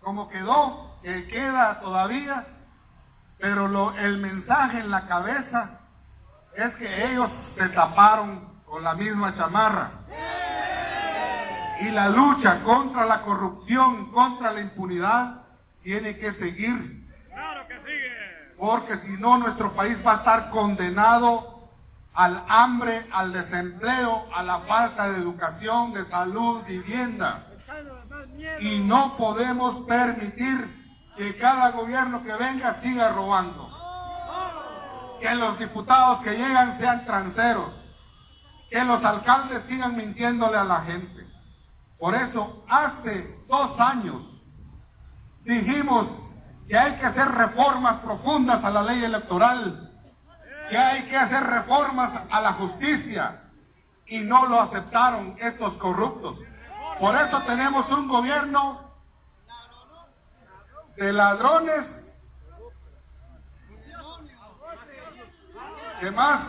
como 0.00 0.28
quedó, 0.28 0.98
que 1.02 1.28
queda 1.28 1.80
todavía, 1.80 2.44
pero 3.42 3.66
lo, 3.66 3.92
el 3.98 4.18
mensaje 4.18 4.78
en 4.78 4.88
la 4.92 5.08
cabeza 5.08 5.80
es 6.56 6.72
que 6.76 7.10
ellos 7.10 7.28
se 7.58 7.68
taparon 7.70 8.48
con 8.64 8.84
la 8.84 8.94
misma 8.94 9.36
chamarra. 9.36 9.90
Y 11.80 11.90
la 11.90 12.08
lucha 12.08 12.62
contra 12.62 13.04
la 13.04 13.22
corrupción, 13.22 14.12
contra 14.12 14.52
la 14.52 14.60
impunidad, 14.60 15.42
tiene 15.82 16.16
que 16.18 16.32
seguir. 16.34 17.04
Claro 17.30 17.66
que 17.66 17.78
sigue. 17.78 18.54
Porque 18.56 18.96
si 19.00 19.20
no, 19.20 19.38
nuestro 19.38 19.72
país 19.72 19.98
va 20.06 20.12
a 20.12 20.16
estar 20.18 20.50
condenado 20.50 21.68
al 22.14 22.44
hambre, 22.46 23.08
al 23.10 23.32
desempleo, 23.32 24.24
a 24.32 24.44
la 24.44 24.60
falta 24.60 25.10
de 25.10 25.18
educación, 25.18 25.94
de 25.94 26.08
salud, 26.10 26.62
vivienda. 26.62 27.44
Y 28.60 28.78
no 28.78 29.16
podemos 29.16 29.84
permitir 29.88 30.81
que 31.16 31.36
cada 31.38 31.70
gobierno 31.70 32.22
que 32.22 32.32
venga 32.32 32.80
siga 32.82 33.08
robando. 33.10 33.70
Que 35.20 35.34
los 35.34 35.58
diputados 35.58 36.22
que 36.22 36.30
llegan 36.30 36.78
sean 36.78 37.04
tranceros. 37.04 37.72
Que 38.70 38.82
los 38.84 39.04
alcaldes 39.04 39.62
sigan 39.68 39.96
mintiéndole 39.96 40.56
a 40.56 40.64
la 40.64 40.80
gente. 40.82 41.26
Por 41.98 42.14
eso, 42.14 42.64
hace 42.68 43.38
dos 43.48 43.78
años 43.78 44.22
dijimos 45.44 46.06
que 46.68 46.76
hay 46.76 46.94
que 46.96 47.06
hacer 47.06 47.28
reformas 47.28 48.00
profundas 48.00 48.64
a 48.64 48.70
la 48.70 48.82
ley 48.82 49.04
electoral, 49.04 49.90
que 50.70 50.78
hay 50.78 51.02
que 51.04 51.16
hacer 51.16 51.42
reformas 51.44 52.22
a 52.30 52.40
la 52.40 52.52
justicia, 52.54 53.42
y 54.06 54.18
no 54.18 54.46
lo 54.46 54.60
aceptaron 54.60 55.36
estos 55.38 55.74
corruptos. 55.74 56.38
Por 56.98 57.16
eso 57.16 57.40
tenemos 57.42 57.90
un 57.90 58.08
gobierno 58.08 58.91
de 60.96 61.12
ladrones. 61.12 61.86
¿Qué 66.00 66.10
más? 66.10 66.40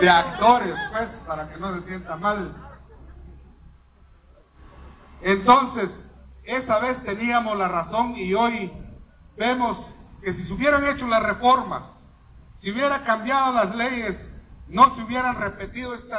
De 0.00 0.10
actores, 0.10 0.74
pues, 0.92 1.08
para 1.26 1.48
que 1.48 1.56
no 1.58 1.74
se 1.74 1.86
sienta 1.86 2.16
mal. 2.16 2.54
Entonces, 5.22 5.90
esa 6.44 6.78
vez 6.78 7.02
teníamos 7.04 7.56
la 7.56 7.68
razón 7.68 8.14
y 8.16 8.34
hoy 8.34 8.72
vemos 9.36 9.78
que 10.22 10.34
si 10.34 10.46
se 10.46 10.52
hubieran 10.52 10.86
hecho 10.86 11.06
las 11.06 11.22
reformas, 11.22 11.82
si 12.60 12.70
hubiera 12.70 13.04
cambiado 13.04 13.52
las 13.52 13.74
leyes, 13.74 14.16
no 14.68 14.94
se 14.94 15.02
hubieran 15.02 15.36
repetido 15.36 15.94
este 15.94 16.14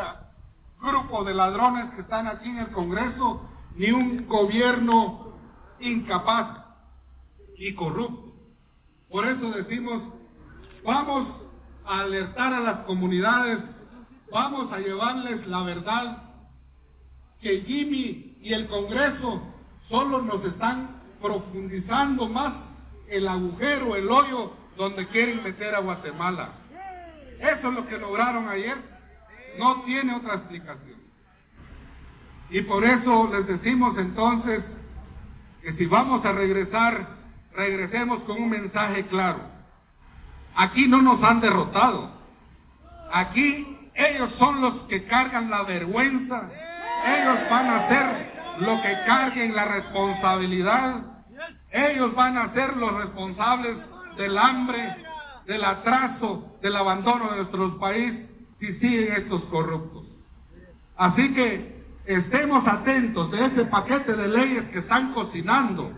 grupo 0.81 1.23
de 1.23 1.33
ladrones 1.33 1.93
que 1.95 2.01
están 2.01 2.27
aquí 2.27 2.49
en 2.49 2.59
el 2.59 2.71
Congreso, 2.71 3.41
ni 3.75 3.91
un 3.91 4.27
gobierno 4.27 5.33
incapaz 5.79 6.63
y 7.57 7.73
corrupto. 7.73 8.33
Por 9.09 9.25
eso 9.27 9.51
decimos, 9.51 10.03
vamos 10.83 11.27
a 11.85 12.01
alertar 12.01 12.53
a 12.53 12.59
las 12.59 12.79
comunidades, 12.85 13.59
vamos 14.31 14.71
a 14.71 14.79
llevarles 14.79 15.47
la 15.47 15.63
verdad 15.63 16.23
que 17.41 17.61
Jimmy 17.61 18.37
y 18.41 18.53
el 18.53 18.67
Congreso 18.67 19.41
solo 19.89 20.21
nos 20.21 20.43
están 20.45 21.01
profundizando 21.21 22.27
más 22.27 22.53
el 23.09 23.27
agujero, 23.27 23.95
el 23.95 24.09
hoyo 24.09 24.51
donde 24.75 25.07
quieren 25.07 25.43
meter 25.43 25.75
a 25.75 25.79
Guatemala. 25.79 26.49
Eso 27.39 27.69
es 27.69 27.73
lo 27.73 27.87
que 27.87 27.97
lograron 27.97 28.49
ayer. 28.49 28.96
No 29.57 29.81
tiene 29.83 30.15
otra 30.15 30.35
explicación. 30.35 30.97
Y 32.49 32.61
por 32.61 32.83
eso 32.83 33.29
les 33.33 33.47
decimos 33.47 33.97
entonces 33.97 34.63
que 35.61 35.73
si 35.73 35.85
vamos 35.85 36.23
a 36.25 36.31
regresar, 36.31 37.07
regresemos 37.53 38.23
con 38.23 38.41
un 38.41 38.49
mensaje 38.49 39.05
claro. 39.07 39.41
Aquí 40.55 40.87
no 40.87 41.01
nos 41.01 41.21
han 41.23 41.41
derrotado. 41.41 42.09
Aquí 43.11 43.89
ellos 43.93 44.31
son 44.37 44.61
los 44.61 44.73
que 44.87 45.05
cargan 45.05 45.49
la 45.49 45.63
vergüenza. 45.63 46.49
Ellos 47.05 47.39
van 47.49 47.69
a 47.69 47.87
ser 47.89 48.31
lo 48.59 48.81
que 48.81 48.93
carguen 49.05 49.55
la 49.55 49.65
responsabilidad. 49.65 51.01
Ellos 51.71 52.15
van 52.15 52.37
a 52.37 52.53
ser 52.53 52.77
los 52.77 52.93
responsables 52.93 53.77
del 54.17 54.37
hambre, 54.37 54.95
del 55.45 55.63
atraso, 55.63 56.57
del 56.61 56.75
abandono 56.75 57.29
de 57.29 57.37
nuestro 57.37 57.77
país 57.77 58.13
si 58.59 58.73
siguen 58.79 59.13
estos 59.13 59.43
corruptos. 59.45 60.05
Así 60.95 61.33
que 61.33 61.83
estemos 62.05 62.67
atentos 62.67 63.31
de 63.31 63.45
ese 63.45 63.65
paquete 63.65 64.13
de 64.13 64.27
leyes 64.27 64.69
que 64.69 64.79
están 64.79 65.13
cocinando, 65.13 65.91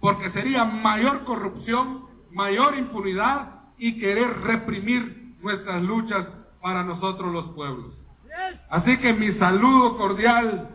porque 0.00 0.30
sería 0.30 0.64
mayor 0.64 1.24
corrupción, 1.24 2.04
mayor 2.32 2.76
impunidad 2.76 3.60
y 3.78 3.98
querer 3.98 4.42
reprimir 4.42 5.34
nuestras 5.42 5.82
luchas 5.82 6.26
para 6.60 6.84
nosotros 6.84 7.32
los 7.32 7.46
pueblos. 7.50 7.92
Así 8.70 8.96
que 8.98 9.12
mi 9.12 9.32
saludo 9.38 9.96
cordial 9.96 10.70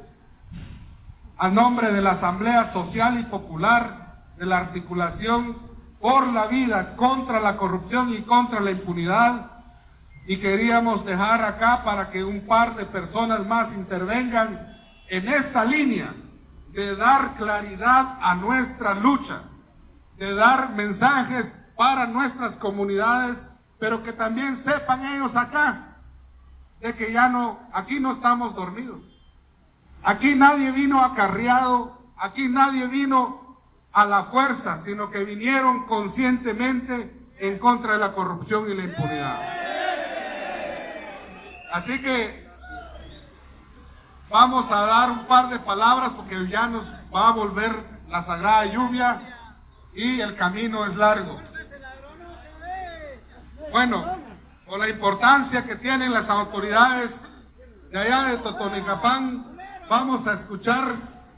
a 1.37 1.49
nombre 1.49 1.91
de 1.91 2.01
la 2.01 2.11
Asamblea 2.11 2.73
Social 2.73 3.19
y 3.19 3.23
Popular 3.23 4.23
de 4.37 4.45
la 4.45 4.59
Articulación 4.59 5.57
por 5.99 6.27
la 6.27 6.47
Vida 6.47 6.95
contra 6.95 7.39
la 7.39 7.57
corrupción 7.57 8.13
y 8.13 8.21
contra 8.21 8.59
la 8.59 8.71
impunidad. 8.71 9.50
Y 10.27 10.38
queríamos 10.38 11.05
dejar 11.05 11.43
acá 11.43 11.84
para 11.84 12.12
que 12.12 12.23
un 12.23 12.45
par 12.45 12.75
de 12.75 12.86
personas 12.86 13.45
más 13.47 13.71
intervengan 13.73 14.67
en 15.10 15.27
esta 15.27 15.65
línea 15.65 16.13
de 16.71 16.95
dar 16.95 17.36
claridad 17.36 18.17
a 18.21 18.36
nuestra 18.36 18.93
lucha, 18.95 19.43
de 20.17 20.34
dar 20.34 20.73
mensajes 20.73 21.45
para 21.75 22.05
nuestras 22.05 22.55
comunidades, 22.57 23.38
pero 23.79 24.03
que 24.03 24.13
también 24.13 24.63
sepan 24.63 25.05
ellos 25.05 25.36
acá 25.36 25.88
de 26.81 26.95
que 26.95 27.12
ya 27.12 27.29
no, 27.29 27.60
aquí 27.73 27.99
no 27.99 28.13
estamos 28.13 28.55
dormidos. 28.55 28.99
Aquí 30.03 30.34
nadie 30.34 30.71
vino 30.71 31.03
acarreado, 31.03 31.97
aquí 32.17 32.47
nadie 32.47 32.88
vino 32.88 33.57
a 33.91 34.05
la 34.05 34.25
fuerza, 34.25 34.81
sino 34.86 35.12
que 35.12 35.23
vinieron 35.23 35.86
conscientemente 35.86 37.12
en 37.39 37.60
contra 37.60 37.93
de 37.93 37.99
la 37.99 38.13
corrupción 38.13 38.69
y 38.69 38.75
la 38.75 38.84
impunidad. 38.84 39.61
Así 41.71 42.01
que 42.01 42.47
vamos 44.29 44.69
a 44.69 44.81
dar 44.81 45.12
un 45.12 45.25
par 45.25 45.49
de 45.49 45.60
palabras 45.60 46.12
porque 46.17 46.47
ya 46.47 46.67
nos 46.67 46.86
va 47.13 47.29
a 47.29 47.31
volver 47.31 47.71
la 48.10 48.25
sagrada 48.25 48.65
lluvia 48.65 49.21
y 49.93 50.19
el 50.19 50.36
camino 50.36 50.86
es 50.86 50.95
largo. 50.97 51.39
Bueno, 53.71 54.17
por 54.65 54.79
la 54.79 54.89
importancia 54.89 55.63
que 55.63 55.77
tienen 55.77 56.13
las 56.13 56.29
autoridades 56.29 57.12
de 57.89 57.99
allá 57.99 58.23
de 58.31 58.38
Totonicapán, 58.39 59.57
vamos 59.89 60.27
a 60.27 60.34
escuchar 60.34 60.95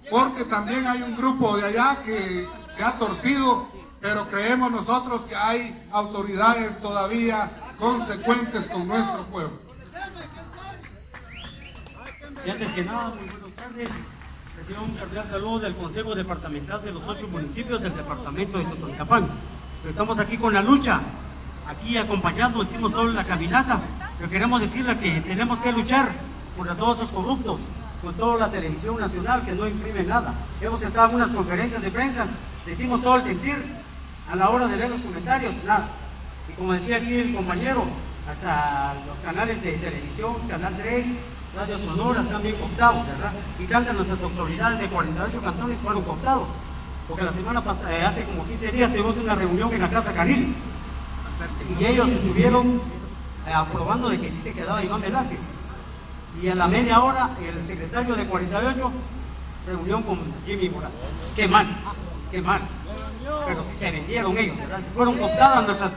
porque 0.09 0.45
también 0.45 0.87
hay 0.87 1.03
un 1.03 1.15
grupo 1.15 1.57
de 1.57 1.65
allá 1.65 1.97
que 2.03 2.47
se 2.75 2.83
ha 2.83 2.97
torcido, 2.97 3.67
pero 4.01 4.27
creemos 4.29 4.71
nosotros 4.71 5.21
que 5.29 5.35
hay 5.35 5.87
autoridades 5.91 6.81
todavía 6.81 7.51
consecuentes 7.77 8.65
con 8.71 8.87
nuestro 8.87 9.25
pueblo. 9.25 9.72
Y 12.45 12.49
antes 12.49 12.67
que 12.73 12.83
nada, 12.83 13.13
muy 13.15 13.29
buenas 13.29 13.55
tardes. 13.55 13.89
Recibo 14.57 14.83
un 14.83 14.95
cordial 14.95 15.25
saludo 15.31 15.59
del 15.59 15.75
Consejo 15.75 16.13
Departamental 16.13 16.83
de 16.83 16.91
los 16.91 17.01
ocho 17.07 17.25
municipios 17.29 17.81
del 17.81 17.95
departamento 17.95 18.57
de 18.57 18.65
Totonicapán. 18.65 19.29
Estamos 19.87 20.19
aquí 20.19 20.37
con 20.37 20.53
la 20.53 20.61
lucha, 20.61 20.99
aquí 21.65 21.97
acompañando, 21.97 22.63
hicimos 22.63 22.91
toda 22.91 23.05
la 23.13 23.23
caminata, 23.23 23.79
pero 24.17 24.29
queremos 24.29 24.59
decirle 24.59 24.99
que 24.99 25.21
tenemos 25.21 25.57
que 25.59 25.71
luchar 25.71 26.11
contra 26.57 26.75
todos 26.75 26.97
esos 26.97 27.11
corruptos, 27.11 27.59
con 28.01 28.13
toda 28.15 28.39
la 28.39 28.51
televisión 28.51 28.99
nacional 28.99 29.45
que 29.45 29.53
no 29.53 29.65
imprime 29.65 30.03
nada. 30.03 30.33
Hemos 30.59 30.81
estado 30.81 31.09
en 31.09 31.15
unas 31.15 31.29
conferencias 31.29 31.81
de 31.81 31.91
prensa, 31.91 32.27
decimos 32.65 33.01
todo 33.01 33.15
el 33.17 33.23
sentir, 33.23 33.55
a 34.29 34.35
la 34.35 34.49
hora 34.49 34.67
de 34.67 34.75
leer 34.75 34.89
los 34.89 35.01
comentarios, 35.01 35.53
nada. 35.65 35.87
Y 36.49 36.53
como 36.53 36.73
decía 36.73 36.97
aquí 36.97 37.13
el 37.13 37.35
compañero, 37.35 37.85
hasta 38.29 38.95
los 39.07 39.17
canales 39.23 39.61
de 39.63 39.73
televisión, 39.73 40.47
Canal 40.49 40.75
3, 40.77 41.05
Radio 41.55 41.77
Sonora 41.85 42.23
bien 42.41 42.55
cooptados, 42.55 43.05
¿verdad? 43.05 43.31
Y 43.59 43.65
tantas 43.65 43.93
nuestras 43.93 44.21
autoridades 44.21 44.79
de 44.79 44.87
48 44.87 45.41
cantones 45.41 45.77
fueron 45.83 46.03
cooptados. 46.03 46.47
Porque 47.07 47.23
la 47.23 47.33
semana 47.33 47.63
pasada, 47.63 47.95
eh, 47.95 48.05
hace 48.05 48.23
como 48.23 48.45
15 48.45 48.71
días, 48.71 48.91
tuvimos 48.91 49.15
una 49.17 49.35
reunión 49.35 49.71
en 49.71 49.81
la 49.81 49.89
Casa 49.89 50.13
Canil. 50.13 50.55
Y 51.79 51.85
ellos 51.85 52.07
estuvieron 52.07 52.81
eh, 53.47 53.53
aprobando 53.53 54.09
de 54.09 54.19
que 54.19 54.29
sí 54.29 54.41
se 54.43 54.53
quedaba 54.53 54.83
Iván 54.83 55.01
Velázquez. 55.01 55.39
Y 56.41 56.47
a 56.47 56.55
la 56.55 56.67
media 56.67 57.01
hora, 57.01 57.29
el 57.39 57.67
secretario 57.67 58.15
de 58.15 58.25
48 58.25 58.91
reunión 59.67 60.03
con 60.03 60.19
Jimmy 60.45 60.69
Morales. 60.69 60.97
Qué 61.35 61.47
mal, 61.47 61.67
qué 62.31 62.41
mal. 62.41 62.61
Pero 63.45 63.65
se 63.79 63.91
vendieron 63.91 64.37
ellos, 64.37 64.57
¿verdad? 64.57 64.79
Fueron 64.95 65.17
cooptadas 65.17 65.65
nuestras 65.65 65.91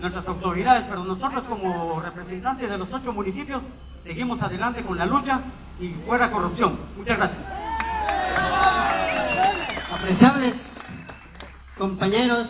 nuestras 0.00 0.26
autoridades, 0.26 0.84
pero 0.88 1.04
nosotros 1.04 1.44
como 1.48 2.00
representantes 2.00 2.70
de 2.70 2.78
los 2.78 2.92
ocho 2.92 3.12
municipios 3.12 3.62
seguimos 4.04 4.40
adelante 4.40 4.82
con 4.82 4.96
la 4.96 5.06
lucha 5.06 5.40
y 5.80 5.88
fuera 6.06 6.30
corrupción. 6.30 6.78
Muchas 6.96 7.16
gracias. 7.16 7.42
Apreciables 9.92 10.54
compañeros, 11.76 12.48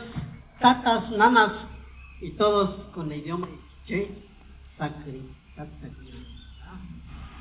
tatas, 0.61 1.11
nanas 1.11 1.52
y 2.20 2.30
todos 2.32 2.87
con 2.94 3.12
el 3.12 3.20
idioma 3.20 3.48
che, 3.87 4.26
sacri, 4.76 5.22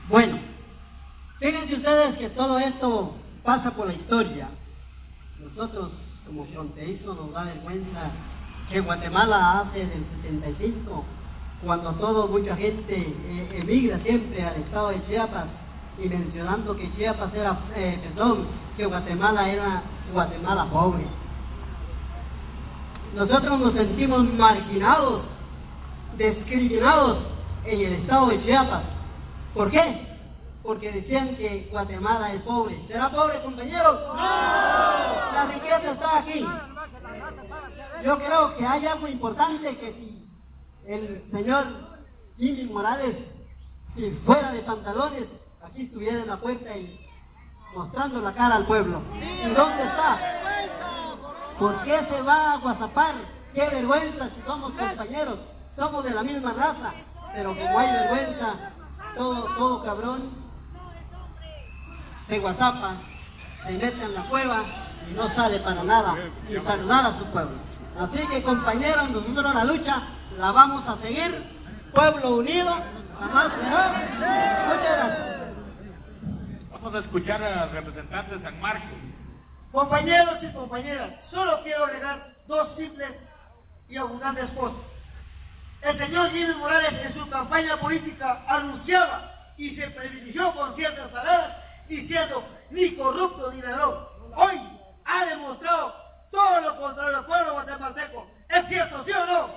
Bueno, 0.09 0.39
fíjense 1.39 1.75
ustedes 1.75 2.17
que 2.17 2.29
todo 2.29 2.59
esto 2.59 3.15
pasa 3.43 3.71
por 3.71 3.87
la 3.87 3.93
historia. 3.93 4.49
Nosotros 5.43 5.91
como 6.25 6.45
fronterizos 6.45 7.15
nos 7.15 7.33
da 7.33 7.43
vergüenza 7.43 8.11
que 8.69 8.81
Guatemala 8.81 9.61
hace 9.61 9.79
del 9.79 10.05
75, 10.23 11.03
cuando 11.63 11.91
todo, 11.93 12.27
mucha 12.27 12.55
gente 12.55 12.95
eh, 12.95 13.59
emigra 13.61 13.99
siempre 13.99 14.43
al 14.43 14.55
estado 14.57 14.89
de 14.89 15.05
Chiapas 15.07 15.45
y 15.97 16.07
mencionando 16.07 16.75
que 16.75 16.91
Chiapas 16.95 17.33
era, 17.33 17.57
eh, 17.75 17.99
perdón, 18.03 18.47
que 18.75 18.85
Guatemala 18.85 19.49
era 19.49 19.81
Guatemala 20.13 20.65
pobre. 20.65 21.05
Nosotros 23.15 23.59
nos 23.59 23.73
sentimos 23.73 24.23
marginados, 24.33 25.21
discriminados 26.17 27.19
en 27.65 27.79
el 27.79 27.93
estado 27.93 28.27
de 28.27 28.43
Chiapas. 28.43 28.83
¿Por 29.53 29.71
qué? 29.71 30.05
Porque 30.61 30.91
decían 30.91 31.35
que 31.37 31.69
Guatemala 31.71 32.33
es 32.33 32.41
pobre. 32.41 32.77
¿Será 32.87 33.09
pobre, 33.09 33.41
compañeros? 33.41 33.99
¡No! 34.07 34.13
La 34.13 35.49
riqueza 35.53 35.91
está 35.93 36.19
aquí. 36.19 36.45
Yo 38.03 38.17
creo 38.17 38.57
que 38.57 38.65
hay 38.65 38.85
algo 38.85 39.07
importante 39.07 39.77
que 39.77 39.93
si 39.93 40.27
el 40.85 41.23
señor 41.31 41.65
Jimmy 42.37 42.63
Morales, 42.65 43.15
si 43.95 44.11
fuera 44.25 44.51
de 44.51 44.61
pantalones, 44.61 45.23
aquí 45.61 45.83
estuviera 45.83 46.19
en 46.19 46.27
la 46.27 46.37
puerta 46.37 46.77
y 46.77 46.99
mostrando 47.75 48.21
la 48.21 48.33
cara 48.33 48.55
al 48.57 48.65
pueblo. 48.65 49.01
¿Y 49.15 49.49
dónde 49.49 49.83
está? 49.83 50.19
¿Por 51.59 51.83
qué 51.83 51.99
se 52.09 52.21
va 52.21 52.53
a 52.53 52.57
guasapar? 52.57 53.15
¡Qué 53.53 53.67
vergüenza 53.67 54.29
si 54.35 54.41
somos 54.45 54.71
compañeros! 54.71 55.39
Somos 55.75 56.03
de 56.03 56.11
la 56.11 56.23
misma 56.23 56.53
raza, 56.53 56.91
pero 57.33 57.55
como 57.55 57.79
hay 57.79 57.91
vergüenza, 57.91 58.55
todo, 59.15 59.43
todo 59.57 59.83
cabrón 59.83 60.31
se 62.27 62.39
guasapa, 62.39 62.95
se 63.65 63.73
mete 63.73 64.03
en 64.03 64.13
la 64.15 64.23
cueva 64.23 64.63
y 65.09 65.13
no 65.13 65.33
sale 65.35 65.59
para 65.59 65.83
nada, 65.83 66.15
ni 66.49 66.55
nada 66.55 67.09
a 67.09 67.19
su 67.19 67.25
pueblo. 67.25 67.66
Así 67.99 68.27
que 68.27 68.43
compañeros, 68.43 69.09
nosotros 69.09 69.55
la 69.55 69.63
lucha 69.63 70.03
la 70.37 70.51
vamos 70.51 70.87
a 70.87 71.01
seguir. 71.01 71.43
Pueblo 71.91 72.37
unido, 72.37 72.75
jamás. 73.19 73.51
Muchas 73.57 73.79
gracias. 74.59 75.17
Vamos 76.71 76.93
a 76.93 76.99
escuchar 76.99 77.41
al 77.41 77.71
representante 77.71 78.35
de 78.35 78.43
San 78.43 78.61
Marcos. 78.61 78.99
Compañeros 79.71 80.37
y 80.43 80.53
compañeras, 80.53 81.13
solo 81.31 81.61
quiero 81.63 81.85
agregar 81.85 82.35
dos 82.47 82.69
simples 82.77 83.11
y 83.89 83.97
abundantes 83.97 84.49
cosas. 84.51 84.77
El 85.81 85.97
señor 85.97 86.29
Jimmy 86.31 86.53
Morales 86.55 86.93
en 87.03 87.13
su 87.13 87.29
campaña 87.29 87.77
política 87.77 88.43
anunciaba 88.47 89.31
y 89.57 89.75
se 89.75 89.87
privilegió 89.89 90.53
con 90.53 90.75
ciertas 90.75 91.09
palabras 91.09 91.57
diciendo 91.89 92.43
ni 92.69 92.95
corrupto 92.95 93.51
ni 93.51 93.61
ladrón. 93.61 94.05
Hoy 94.35 94.59
ha 95.05 95.25
demostrado 95.25 96.06
todo 96.31 96.61
lo 96.61 96.77
contrario 96.77 97.17
al 97.17 97.25
pueblo 97.25 97.53
guatemalteco. 97.53 98.27
¿Es 98.49 98.67
cierto, 98.67 99.03
sí 99.05 99.11
o 99.11 99.25
no? 99.25 99.49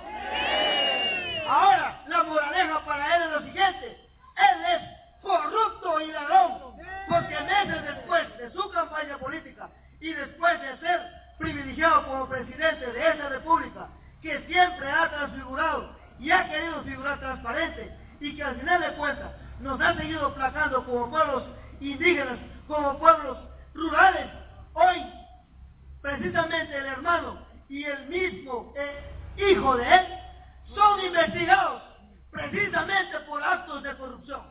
Ahora, 1.47 2.01
la 2.07 2.23
moraleja 2.23 2.85
para 2.85 3.15
él 3.15 3.23
es 3.23 3.31
lo 3.31 3.41
siguiente. 3.41 3.87
Él 3.87 4.65
es 4.75 5.21
corrupto 5.21 5.99
y 5.99 6.11
ladrón, 6.11 6.75
porque 7.07 7.39
meses 7.41 7.83
después 7.83 8.37
de 8.37 8.51
su 8.51 8.71
campaña 8.71 9.17
política 9.17 9.69
y 9.99 10.13
después 10.13 10.61
de 10.61 10.77
ser 10.77 11.01
privilegiado 11.37 12.05
como 12.07 12.27
presidente 12.27 12.85
de 12.91 13.09
esa 13.09 13.29
república, 13.29 13.87
que 14.21 14.39
siempre 14.47 14.89
ha 14.89 15.09
transfigurado 15.09 15.95
y 16.19 16.31
ha 16.31 16.47
querido 16.49 16.83
figurar 16.83 17.19
transparente 17.19 17.91
y 18.19 18.35
que 18.35 18.43
al 18.43 18.55
final 18.57 18.81
de 18.81 18.93
cuentas 18.93 19.31
nos 19.59 19.81
ha 19.81 19.95
seguido 19.95 20.33
placando 20.33 20.85
como 20.85 21.09
pueblos 21.09 21.43
indígenas, 21.79 22.39
como 22.67 22.97
pueblos 22.99 23.37
rurales, 23.73 24.27
hoy 24.73 25.20
precisamente 26.01 26.75
el 26.75 26.85
hermano 26.85 27.39
y 27.69 27.83
el 27.83 28.07
mismo 28.07 28.73
eh, 28.75 29.13
hijo 29.37 29.77
de 29.77 29.95
él, 29.95 30.07
son 30.73 30.99
investigados 31.01 31.81
precisamente 32.31 33.19
por 33.21 33.43
actos 33.43 33.83
de 33.83 33.95
corrupción. 33.97 34.41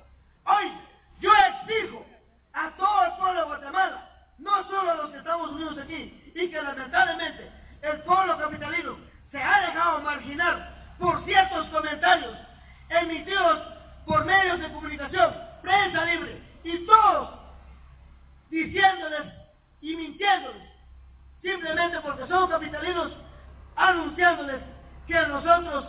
Hoy 0.45 0.73
yo 1.21 1.31
exijo 1.35 2.05
a 2.53 2.71
todo 2.77 3.05
el 3.05 3.13
pueblo 3.13 3.41
de 3.41 3.47
Guatemala, 3.47 4.11
no 4.39 4.65
solo 4.69 4.91
a 4.91 4.95
los 4.95 5.11
que 5.11 5.19
estamos 5.19 5.51
unidos 5.53 5.79
aquí, 5.79 6.33
y 6.35 6.51
que 6.51 6.63
lamentablemente 6.63 7.51
el 7.83 8.01
pueblo 8.03 8.39
capitalino 8.39 8.97
se 9.31 9.39
ha 9.39 9.61
dejado 9.67 10.01
marginar 10.01 10.95
por 10.99 11.25
ciertos 11.25 11.67
comentarios 11.69 12.37
emitidos 12.89 13.61
por 14.07 14.25
medios 14.25 14.61
de 14.61 14.73
comunicación, 14.73 15.35
prensa 15.63 16.05
libre, 16.05 16.43
y 16.65 16.87
todos 16.87 17.41
diciéndoles 18.51 19.33
y 19.81 19.97
mintiéndoles 19.97 20.70
simplemente 21.43 22.01
porque 22.01 22.27
son 22.27 22.49
capitalinos, 22.49 23.13
anunciándoles 23.77 24.61
que 25.07 25.21
nosotros 25.27 25.85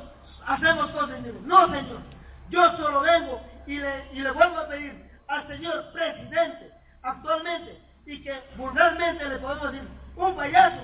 hacemos 0.46 0.92
cosas. 0.92 1.20
No, 1.44 1.68
señor. 1.72 2.00
Yo 2.50 2.78
solo 2.78 3.02
vengo 3.02 3.42
y 3.66 3.78
le, 3.78 4.14
y 4.14 4.20
le 4.20 4.32
vuelvo 4.32 4.60
a 4.60 4.68
pedir 4.68 5.10
al 5.28 5.48
señor 5.48 5.92
presidente 5.94 6.72
actualmente 7.04 7.80
y 8.06 8.22
que 8.22 8.34
vulgarmente 8.58 9.28
le 9.28 9.38
podemos 9.38 9.72
decir 9.72 9.88
un 10.16 10.36
payaso 10.36 10.82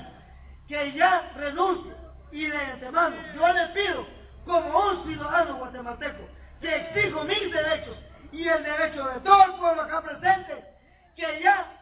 que 0.67 0.93
ya 0.93 1.31
renuncie 1.35 1.91
y 2.31 2.47
de 2.47 2.57
antemano 2.57 3.15
yo 3.35 3.53
le 3.53 3.67
pido 3.67 4.05
como 4.45 4.79
un 4.79 5.03
ciudadano 5.03 5.57
guatemalteco 5.57 6.23
que 6.61 6.75
exijo 6.75 7.23
mis 7.23 7.51
derechos 7.51 7.97
y 8.31 8.47
el 8.47 8.63
derecho 8.63 9.05
de 9.05 9.19
todo 9.21 9.43
el 9.43 9.51
pueblo 9.53 9.81
acá 9.81 10.01
presente 10.01 10.63
que 11.15 11.41
ya 11.41 11.73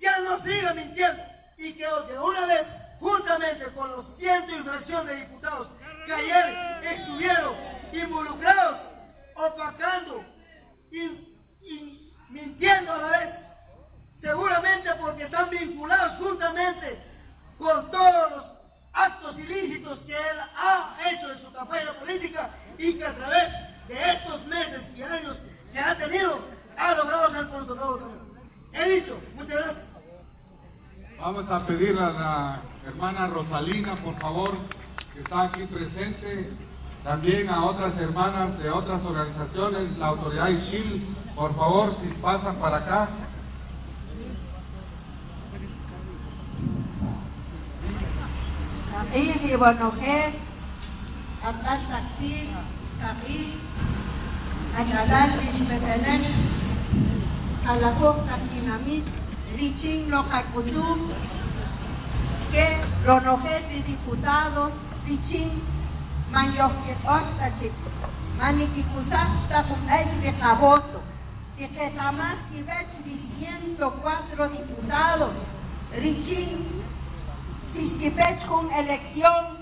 ya 0.00 0.18
no 0.20 0.42
siga 0.42 0.74
mintiendo 0.74 1.22
y 1.64 1.72
que 1.72 1.84
de 1.84 2.18
una 2.18 2.46
vez, 2.46 2.66
juntamente 3.00 3.64
con 3.74 3.90
los 3.90 4.04
ciento 4.18 4.54
y 4.54 4.62
fracción 4.62 5.06
de 5.06 5.16
diputados 5.16 5.68
que 6.06 6.12
ayer 6.12 6.84
estuvieron 6.84 7.54
involucrados, 7.92 8.80
opacando 9.34 10.24
y, 10.90 12.12
mintiendo 12.28 12.92
a 12.92 12.98
la 12.98 13.08
vez, 13.08 13.34
seguramente 14.20 14.90
porque 15.00 15.24
están 15.24 15.48
vinculados 15.48 16.18
juntamente 16.18 17.02
con 17.56 17.90
todos 17.90 18.30
los 18.30 18.44
actos 18.92 19.38
ilícitos 19.38 19.98
que 20.00 20.12
él 20.12 20.38
ha 20.56 20.98
hecho 21.06 21.32
en 21.32 21.40
su 21.40 21.52
campaña 21.52 21.92
política 21.94 22.50
y 22.76 22.98
que 22.98 23.06
a 23.06 23.14
través 23.14 23.88
de 23.88 24.12
estos 24.12 24.46
meses 24.46 24.82
y 24.94 25.02
años 25.02 25.36
que 25.72 25.78
ha 25.78 25.96
tenido, 25.96 26.40
ha 26.76 26.94
logrado 26.94 27.32
ser 27.32 27.48
por 27.48 28.24
He 28.74 28.88
dicho, 28.88 29.18
muchas 29.34 29.56
gracias. 29.56 29.93
Vamos 31.18 31.48
a 31.50 31.66
pedir 31.66 31.98
a 31.98 32.10
la 32.10 32.60
hermana 32.86 33.28
Rosalina, 33.28 33.96
por 33.96 34.18
favor, 34.20 34.50
que 35.14 35.20
está 35.20 35.42
aquí 35.44 35.62
presente, 35.64 36.50
también 37.02 37.48
a 37.48 37.64
otras 37.64 37.96
hermanas 37.98 38.58
de 38.58 38.70
otras 38.70 39.00
organizaciones, 39.04 39.96
la 39.98 40.08
autoridad 40.08 40.48
ISHIL, 40.48 41.16
por 41.34 41.54
favor, 41.56 41.96
si 42.02 42.08
pasan 42.20 42.56
para 42.56 42.78
acá. 42.78 43.08
Riching 59.56 60.10
Locacutum, 60.10 61.10
que 62.50 62.76
Ronoje 63.06 63.76
y 63.76 63.82
diputados, 63.82 64.72
Riching, 65.06 65.62
Manyoket 66.30 66.98
Ostachik, 67.04 67.72
Manikikusach, 68.38 69.48
Tafum 69.48 69.88
Eich 69.88 70.22
de 70.22 70.32
Caboto, 70.38 71.00
que 71.56 71.68
jamás 71.96 72.36
ves 72.50 72.86
104 73.38 74.48
diputados, 74.48 75.34
Riching, 75.92 76.84
Tiskipech 77.74 78.46
kung 78.46 78.70
eleksyon, 78.70 79.58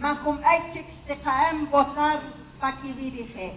makum 0.00 0.40
aichik 0.40 0.88
de 1.06 1.16
kaem 1.20 1.68
votar 1.68 2.20
pakivirije. 2.60 3.52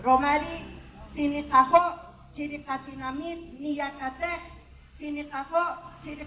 Romari, 0.00 0.64
sinikaho, 1.12 2.00
chirikatinamit, 2.36 3.60
sini 4.96 5.22
aku 5.28 5.60
sini 6.00 6.24